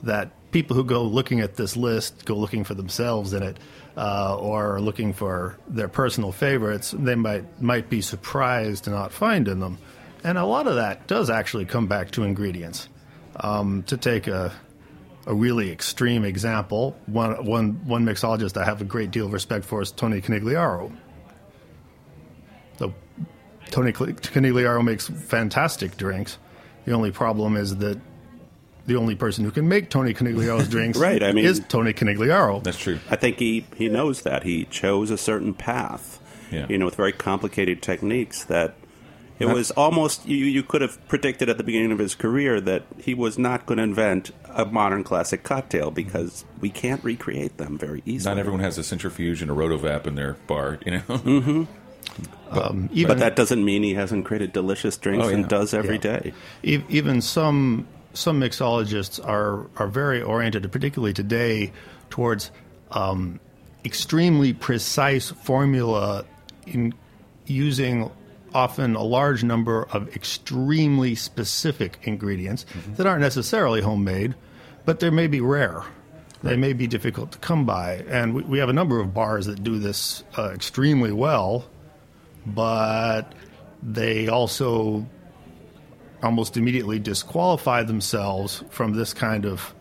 that 0.03 0.31
people 0.51 0.75
who 0.75 0.83
go 0.83 1.03
looking 1.03 1.41
at 1.41 1.55
this 1.55 1.75
list 1.77 2.25
go 2.25 2.35
looking 2.35 2.63
for 2.63 2.73
themselves 2.73 3.33
in 3.33 3.43
it, 3.43 3.57
uh, 3.97 4.37
or 4.37 4.79
looking 4.79 5.13
for 5.13 5.57
their 5.67 5.87
personal 5.87 6.31
favorites. 6.31 6.95
They 6.97 7.15
might 7.15 7.61
might 7.61 7.89
be 7.89 8.01
surprised 8.01 8.85
to 8.85 8.89
not 8.89 9.11
find 9.11 9.47
in 9.47 9.59
them, 9.59 9.77
and 10.23 10.37
a 10.37 10.45
lot 10.45 10.67
of 10.67 10.75
that 10.75 11.07
does 11.07 11.29
actually 11.29 11.65
come 11.65 11.87
back 11.87 12.11
to 12.11 12.23
ingredients. 12.23 12.89
Um, 13.37 13.83
to 13.83 13.97
take 13.97 14.27
a 14.27 14.53
a 15.27 15.33
really 15.33 15.71
extreme 15.71 16.23
example, 16.23 16.95
one, 17.07 17.45
one, 17.45 17.85
one 17.87 18.05
mixologist 18.05 18.57
I 18.57 18.65
have 18.65 18.81
a 18.81 18.85
great 18.85 19.11
deal 19.11 19.25
of 19.25 19.33
respect 19.33 19.65
for 19.65 19.81
is 19.81 19.91
Tony 19.91 20.21
Conigliaro. 20.21 20.95
So, 23.75 23.81
Tony 23.81 23.93
Cl- 23.93 24.13
Conigliaro 24.13 24.81
makes 24.83 25.07
fantastic 25.09 25.97
drinks. 25.97 26.37
The 26.85 26.93
only 26.93 27.11
problem 27.11 27.57
is 27.57 27.75
that 27.77 27.99
the 28.85 28.95
only 28.95 29.15
person 29.15 29.43
who 29.43 29.51
can 29.51 29.67
make 29.67 29.89
Tony 29.89 30.13
Conigliaro's 30.13 30.69
drinks 30.69 30.97
Right, 30.97 31.21
I 31.21 31.33
mean- 31.33 31.43
is 31.43 31.59
Tony 31.67 31.91
Conigliaro. 31.91 32.63
That's 32.63 32.77
true. 32.79 32.99
I 33.09 33.17
think 33.17 33.37
he, 33.39 33.65
he 33.75 33.89
knows 33.89 34.21
that. 34.21 34.43
He 34.43 34.63
chose 34.65 35.11
a 35.11 35.17
certain 35.17 35.53
path, 35.53 36.19
Yeah. 36.51 36.67
you 36.69 36.77
know, 36.77 36.85
with 36.85 36.95
very 36.95 37.11
complicated 37.11 37.81
techniques 37.81 38.45
that 38.45 38.75
it 39.39 39.47
was 39.47 39.71
almost, 39.71 40.25
you, 40.25 40.37
you 40.37 40.63
could 40.63 40.81
have 40.81 41.05
predicted 41.09 41.49
at 41.49 41.57
the 41.57 41.63
beginning 41.65 41.91
of 41.91 41.99
his 41.99 42.15
career 42.15 42.61
that 42.61 42.83
he 42.97 43.13
was 43.13 43.37
not 43.37 43.65
going 43.65 43.79
to 43.79 43.83
invent 43.83 44.31
a 44.51 44.63
modern 44.63 45.03
classic 45.03 45.43
cocktail 45.43 45.91
because 45.91 46.45
we 46.61 46.69
can't 46.69 47.03
recreate 47.03 47.57
them 47.57 47.77
very 47.77 48.01
easily. 48.05 48.33
Not 48.33 48.39
everyone 48.39 48.61
has 48.61 48.77
a 48.77 48.83
centrifuge 48.85 49.41
and 49.41 49.51
a 49.51 49.53
rotovap 49.53 50.07
in 50.07 50.15
their 50.15 50.35
bar, 50.47 50.79
you 50.85 50.91
know. 50.93 50.99
Mm-hmm. 51.01 51.63
Even, 52.91 53.07
But 53.07 53.19
that 53.19 53.35
doesn't 53.35 53.63
mean 53.63 53.83
he 53.83 53.93
hasn't 53.95 54.25
created 54.25 54.53
delicious 54.53 54.95
drinks 54.97 55.25
Oh, 55.25 55.29
yeah. 55.29 55.35
and 55.35 55.47
does 55.47 55.73
every 55.73 55.95
Yeah. 55.95 56.19
day. 56.19 56.33
Even 56.63 57.21
some 57.21 57.87
some 58.13 58.39
mixologists 58.39 59.19
are 59.27 59.65
are 59.77 59.87
very 59.87 60.21
oriented, 60.21 60.71
particularly 60.71 61.13
today, 61.13 61.73
towards 62.09 62.49
um, 62.91 63.39
extremely 63.83 64.53
precise 64.53 65.31
formula 65.31 66.23
in 66.65 66.93
using 67.45 68.09
often 68.53 68.95
a 68.95 69.03
large 69.03 69.43
number 69.43 69.85
of 69.91 70.07
extremely 70.15 71.13
specific 71.13 71.99
ingredients 72.03 72.65
that 72.95 73.05
aren't 73.05 73.19
necessarily 73.21 73.81
homemade, 73.81 74.33
but 74.85 75.01
they 75.01 75.09
may 75.09 75.27
be 75.27 75.41
rare. 75.41 75.83
They 76.41 76.55
may 76.55 76.71
be 76.73 76.87
difficult 76.87 77.33
to 77.33 77.37
come 77.39 77.65
by, 77.65 78.05
and 78.07 78.33
we, 78.33 78.43
we 78.43 78.59
have 78.59 78.69
a 78.69 78.73
number 78.73 78.99
of 79.01 79.13
bars 79.13 79.45
that 79.47 79.61
do 79.63 79.77
this 79.79 80.23
uh, 80.37 80.51
extremely 80.53 81.11
well, 81.11 81.65
but 82.45 83.33
they 83.83 84.27
also 84.27 85.05
almost 86.23 86.57
immediately 86.57 86.97
disqualify 86.99 87.83
themselves 87.83 88.63
from 88.69 88.93
this 88.93 89.13
kind 89.13 89.45
of, 89.45 89.73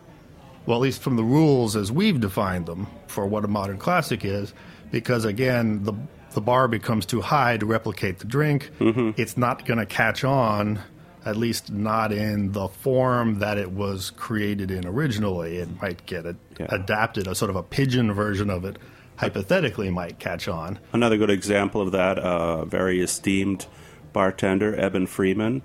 well, 0.65 0.77
at 0.77 0.81
least 0.81 1.01
from 1.01 1.15
the 1.15 1.23
rules 1.23 1.75
as 1.75 1.91
we've 1.91 2.19
defined 2.19 2.65
them 2.65 2.87
for 3.07 3.25
what 3.25 3.43
a 3.45 3.47
modern 3.47 3.77
classic 3.77 4.23
is, 4.25 4.53
because 4.91 5.25
again, 5.25 5.83
the 5.83 5.93
the 6.33 6.41
bar 6.41 6.67
becomes 6.67 7.05
too 7.05 7.21
high 7.21 7.55
to 7.55 7.65
replicate 7.65 8.19
the 8.19 8.25
drink. 8.25 8.69
Mm-hmm. 8.79 9.11
It's 9.15 9.37
not 9.37 9.65
going 9.65 9.79
to 9.79 9.85
catch 9.85 10.25
on, 10.25 10.79
at 11.23 11.37
least 11.37 11.71
not 11.71 12.11
in 12.11 12.51
the 12.51 12.67
form 12.67 13.39
that 13.39 13.57
it 13.57 13.71
was 13.71 14.09
created 14.11 14.69
in 14.69 14.85
originally. 14.85 15.55
It 15.55 15.81
might 15.81 16.05
get 16.05 16.25
a, 16.25 16.35
Yeah. 16.59 16.67
adapted, 16.71 17.27
a 17.27 17.35
sort 17.35 17.51
of 17.51 17.55
a 17.55 17.63
pigeon 17.63 18.11
version 18.11 18.49
of 18.49 18.65
it. 18.65 18.75
Hypothetically, 19.17 19.89
might 19.89 20.19
catch 20.19 20.47
on. 20.47 20.79
Another 20.91 21.17
good 21.17 21.29
example 21.29 21.81
of 21.81 21.91
that, 21.93 22.19
uh, 22.19 22.65
very 22.65 23.01
esteemed 23.01 23.65
bartender, 24.13 24.75
Eben 24.79 25.07
Freeman, 25.07 25.61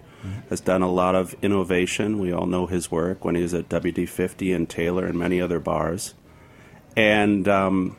has 0.48 0.60
done 0.60 0.82
a 0.82 0.90
lot 0.90 1.14
of 1.14 1.34
innovation. 1.42 2.18
We 2.18 2.32
all 2.32 2.46
know 2.46 2.66
his 2.66 2.90
work 2.90 3.24
when 3.24 3.34
he 3.34 3.42
was 3.42 3.54
at 3.54 3.68
WD50 3.68 4.54
and 4.54 4.68
Tailor 4.68 5.06
and 5.06 5.18
many 5.18 5.40
other 5.40 5.60
bars. 5.60 6.14
And, 6.96 7.48
um, 7.48 7.96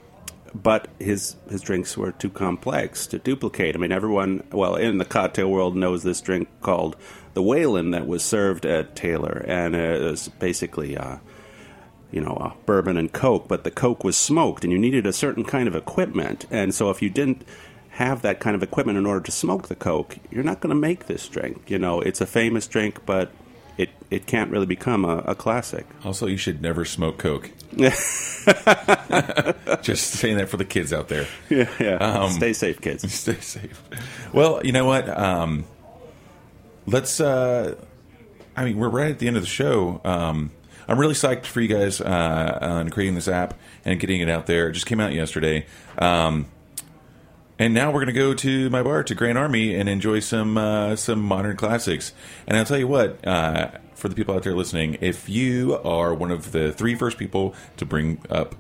but 0.54 0.90
his, 1.00 1.36
his 1.50 1.62
drinks 1.62 1.98
were 1.98 2.12
too 2.12 2.30
complex 2.30 3.08
to 3.08 3.20
duplicate. 3.20 3.76
I 3.76 3.80
mean, 3.80 3.92
everyone, 3.92 4.44
well, 4.52 4.76
in 4.76 4.98
the 4.98 5.06
cocktail 5.06 5.50
world 5.50 5.76
knows 5.76 6.04
this 6.04 6.22
drink 6.22 6.50
called 6.62 6.96
the 7.34 7.42
Waylon 7.42 7.94
that 7.94 8.06
was 8.06 8.24
served 8.24 8.66
at 8.66 8.96
Tailor. 8.96 9.44
And 9.48 9.76
it 9.76 10.02
was 10.02 10.28
basically, 10.28 10.98
uh, 10.98 11.18
you 12.12 12.22
know, 12.22 12.36
uh, 12.36 12.54
bourbon 12.66 12.98
and 12.98 13.12
Coke, 13.12 13.48
but 13.48 13.64
the 13.64 13.72
Coke 13.72 14.04
was 14.04 14.18
smoked, 14.18 14.64
and 14.64 14.72
you 14.72 14.80
needed 14.80 15.06
a 15.06 15.14
certain 15.14 15.44
kind 15.44 15.68
of 15.68 15.76
equipment. 15.76 16.46
And 16.52 16.74
so, 16.74 16.90
if 16.90 17.02
you 17.02 17.10
didn't 17.10 17.44
have 17.92 18.22
that 18.22 18.40
kind 18.40 18.56
of 18.56 18.64
equipment 18.64 18.98
in 18.98 19.06
order 19.06 19.22
to 19.22 19.32
smoke 19.32 19.68
the 19.68 19.76
Coke, 19.76 20.18
you're 20.30 20.44
not 20.44 20.60
going 20.62 20.70
to 20.70 20.80
make 20.80 21.08
this 21.08 21.28
drink. 21.28 21.70
You 21.70 21.80
know, 21.80 22.02
it's 22.02 22.22
a 22.22 22.26
famous 22.26 22.68
drink, 22.68 23.06
but 23.06 23.32
it 23.78 23.90
it 24.10 24.26
can't 24.26 24.52
really 24.52 24.66
become 24.66 25.06
a, 25.06 25.18
a 25.20 25.36
classic. 25.36 25.86
Also, 26.06 26.28
you 26.28 26.38
should 26.38 26.62
never 26.62 26.86
smoke 26.86 27.18
coke. 27.18 27.52
Just 29.82 30.12
saying 30.12 30.38
that 30.38 30.50
for 30.50 30.58
the 30.58 30.66
kids 30.66 30.94
out 30.94 31.08
there. 31.08 31.28
yeah, 31.50 31.70
yeah. 31.80 31.96
Um, 31.96 32.30
Stay 32.32 32.54
safe, 32.54 32.82
kids. 32.82 33.12
Stay 33.14 33.40
safe. 33.40 33.82
Well, 34.34 34.62
you 34.66 34.72
know 34.72 34.86
what? 34.86 35.08
Um, 35.10 35.66
let's. 36.86 37.20
Uh, 37.20 37.76
I 38.56 38.66
mean, 38.66 38.78
we're 38.78 38.90
right 38.90 39.12
at 39.12 39.20
the 39.20 39.28
end 39.28 39.38
of 39.38 39.44
the 39.44 39.50
show. 39.50 40.02
Um, 40.04 40.52
I'm 40.92 41.00
really 41.00 41.14
psyched 41.14 41.46
for 41.46 41.62
you 41.62 41.70
guys 41.70 42.02
uh, 42.02 42.60
on 42.62 42.90
creating 42.90 43.16
this 43.16 43.30
app 43.30 43.58
and 43.86 43.98
getting 43.98 44.20
it 44.20 44.28
out 44.28 44.46
there. 44.46 44.68
It 44.68 44.74
just 44.74 44.86
came 44.86 45.00
out 45.00 45.14
yesterday. 45.14 45.66
Um, 45.98 46.48
and 47.58 47.74
now 47.74 47.92
we're 47.92 48.04
going 48.04 48.08
to 48.08 48.12
go 48.14 48.34
to 48.34 48.70
my 48.70 48.84
bar 48.84 49.02
to 49.06 49.16
Grand 49.16 49.38
Army 49.38 49.74
and 49.74 49.88
enjoy 49.88 50.20
some 50.20 50.58
uh, 50.58 50.98
some 50.98 51.22
modern 51.22 51.56
classics. 51.56 52.12
And 52.46 52.58
I'll 52.58 52.66
tell 52.66 52.78
you 52.78 52.90
what, 52.90 53.26
uh, 53.26 53.72
for 53.96 54.10
the 54.10 54.16
people 54.16 54.36
out 54.36 54.44
there 54.44 54.54
listening, 54.54 54.98
if 55.00 55.30
you 55.30 55.78
are 55.78 56.14
one 56.14 56.30
of 56.30 56.52
the 56.52 56.74
three 56.74 56.96
first 56.96 57.18
people 57.18 57.56
to 57.78 57.86
bring 57.86 58.22
up 58.30 58.56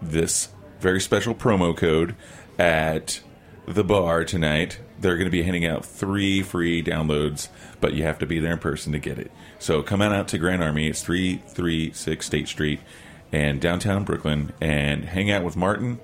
this 0.00 0.50
very 0.78 1.00
special 1.00 1.34
promo 1.34 1.76
code 1.76 2.14
at 2.60 3.22
the 3.66 3.82
bar 3.82 4.24
tonight, 4.24 4.78
they're 5.00 5.16
going 5.16 5.26
to 5.26 5.30
be 5.30 5.42
handing 5.42 5.66
out 5.66 5.84
three 5.84 6.42
free 6.42 6.82
downloads, 6.82 7.48
but 7.80 7.94
you 7.94 8.02
have 8.04 8.18
to 8.20 8.26
be 8.26 8.38
there 8.38 8.52
in 8.52 8.58
person 8.58 8.92
to 8.92 8.98
get 8.98 9.18
it. 9.18 9.30
So 9.58 9.82
come 9.82 10.02
on 10.02 10.12
out 10.12 10.28
to 10.28 10.38
Grand 10.38 10.62
Army. 10.62 10.88
It's 10.88 11.02
336 11.02 12.24
State 12.24 12.48
Street 12.48 12.80
and 13.32 13.60
downtown 13.60 14.04
Brooklyn 14.04 14.52
and 14.60 15.04
hang 15.04 15.30
out 15.30 15.44
with 15.44 15.56
Martin 15.56 15.98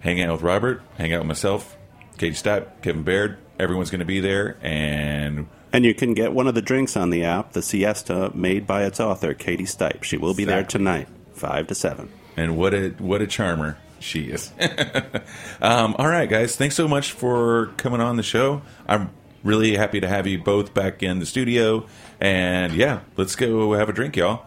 hang 0.00 0.20
out 0.22 0.32
with 0.32 0.42
Robert, 0.42 0.82
hang 0.98 1.12
out 1.12 1.20
with 1.20 1.28
myself, 1.28 1.76
Katie 2.18 2.34
Stapp, 2.34 2.82
Kevin 2.82 3.02
Baird. 3.02 3.38
Everyone's 3.58 3.90
going 3.90 4.00
to 4.00 4.06
be 4.06 4.20
there, 4.20 4.56
and 4.62 5.46
And 5.72 5.84
you 5.84 5.94
can 5.94 6.14
get 6.14 6.32
one 6.32 6.48
of 6.48 6.54
the 6.54 6.62
drinks 6.62 6.96
on 6.96 7.10
the 7.10 7.24
app, 7.24 7.52
the 7.52 7.62
Siesta, 7.62 8.32
made 8.34 8.66
by 8.66 8.84
its 8.84 8.98
author, 8.98 9.34
Katie 9.34 9.64
Stipe. 9.64 10.02
She 10.02 10.16
will 10.16 10.34
be 10.34 10.44
there 10.44 10.64
tonight, 10.64 11.08
5 11.34 11.68
to 11.68 11.74
7. 11.74 12.10
And 12.36 12.56
what 12.56 12.74
a 12.74 12.90
what 12.98 13.20
a 13.20 13.26
charmer 13.26 13.76
she 14.00 14.24
is. 14.24 14.52
um, 15.60 15.94
all 15.98 16.08
right, 16.08 16.28
guys, 16.28 16.56
thanks 16.56 16.74
so 16.74 16.88
much 16.88 17.12
for 17.12 17.66
coming 17.76 18.00
on 18.00 18.16
the 18.16 18.22
show. 18.22 18.62
I'm 18.88 19.10
really 19.44 19.76
happy 19.76 20.00
to 20.00 20.08
have 20.08 20.26
you 20.26 20.38
both 20.38 20.74
back 20.74 21.02
in 21.02 21.18
the 21.18 21.26
studio. 21.26 21.86
And 22.20 22.74
yeah, 22.74 23.00
let's 23.16 23.36
go 23.36 23.72
have 23.72 23.88
a 23.88 23.92
drink, 23.92 24.16
y'all. 24.16 24.44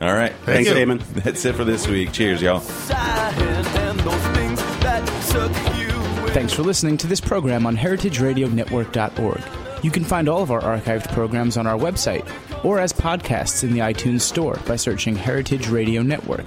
All 0.00 0.12
right, 0.12 0.32
Thanks, 0.44 0.68
you. 0.68 0.74
Damon. 0.74 1.02
That's 1.12 1.44
it 1.44 1.54
for 1.54 1.64
this 1.64 1.86
week. 1.86 2.12
Cheers, 2.12 2.42
y'all. 2.42 2.60
and 2.90 4.00
those 4.00 4.26
things 4.36 4.58
that 4.80 5.06
suck 5.22 5.52
you 5.78 5.88
in. 5.88 6.32
Thanks 6.32 6.52
for 6.52 6.62
listening 6.62 6.96
to 6.98 7.06
this 7.06 7.20
program 7.20 7.66
on 7.66 7.76
heritageradionetwork.org. 7.76 9.42
You 9.84 9.90
can 9.90 10.04
find 10.04 10.28
all 10.28 10.42
of 10.42 10.50
our 10.50 10.60
archived 10.60 11.12
programs 11.12 11.56
on 11.56 11.66
our 11.66 11.78
website 11.78 12.28
or 12.64 12.80
as 12.80 12.92
podcasts 12.92 13.64
in 13.64 13.72
the 13.72 13.80
iTunes 13.80 14.22
Store 14.22 14.58
by 14.66 14.76
searching 14.76 15.14
Heritage 15.14 15.68
Radio 15.68 16.02
Network. 16.02 16.46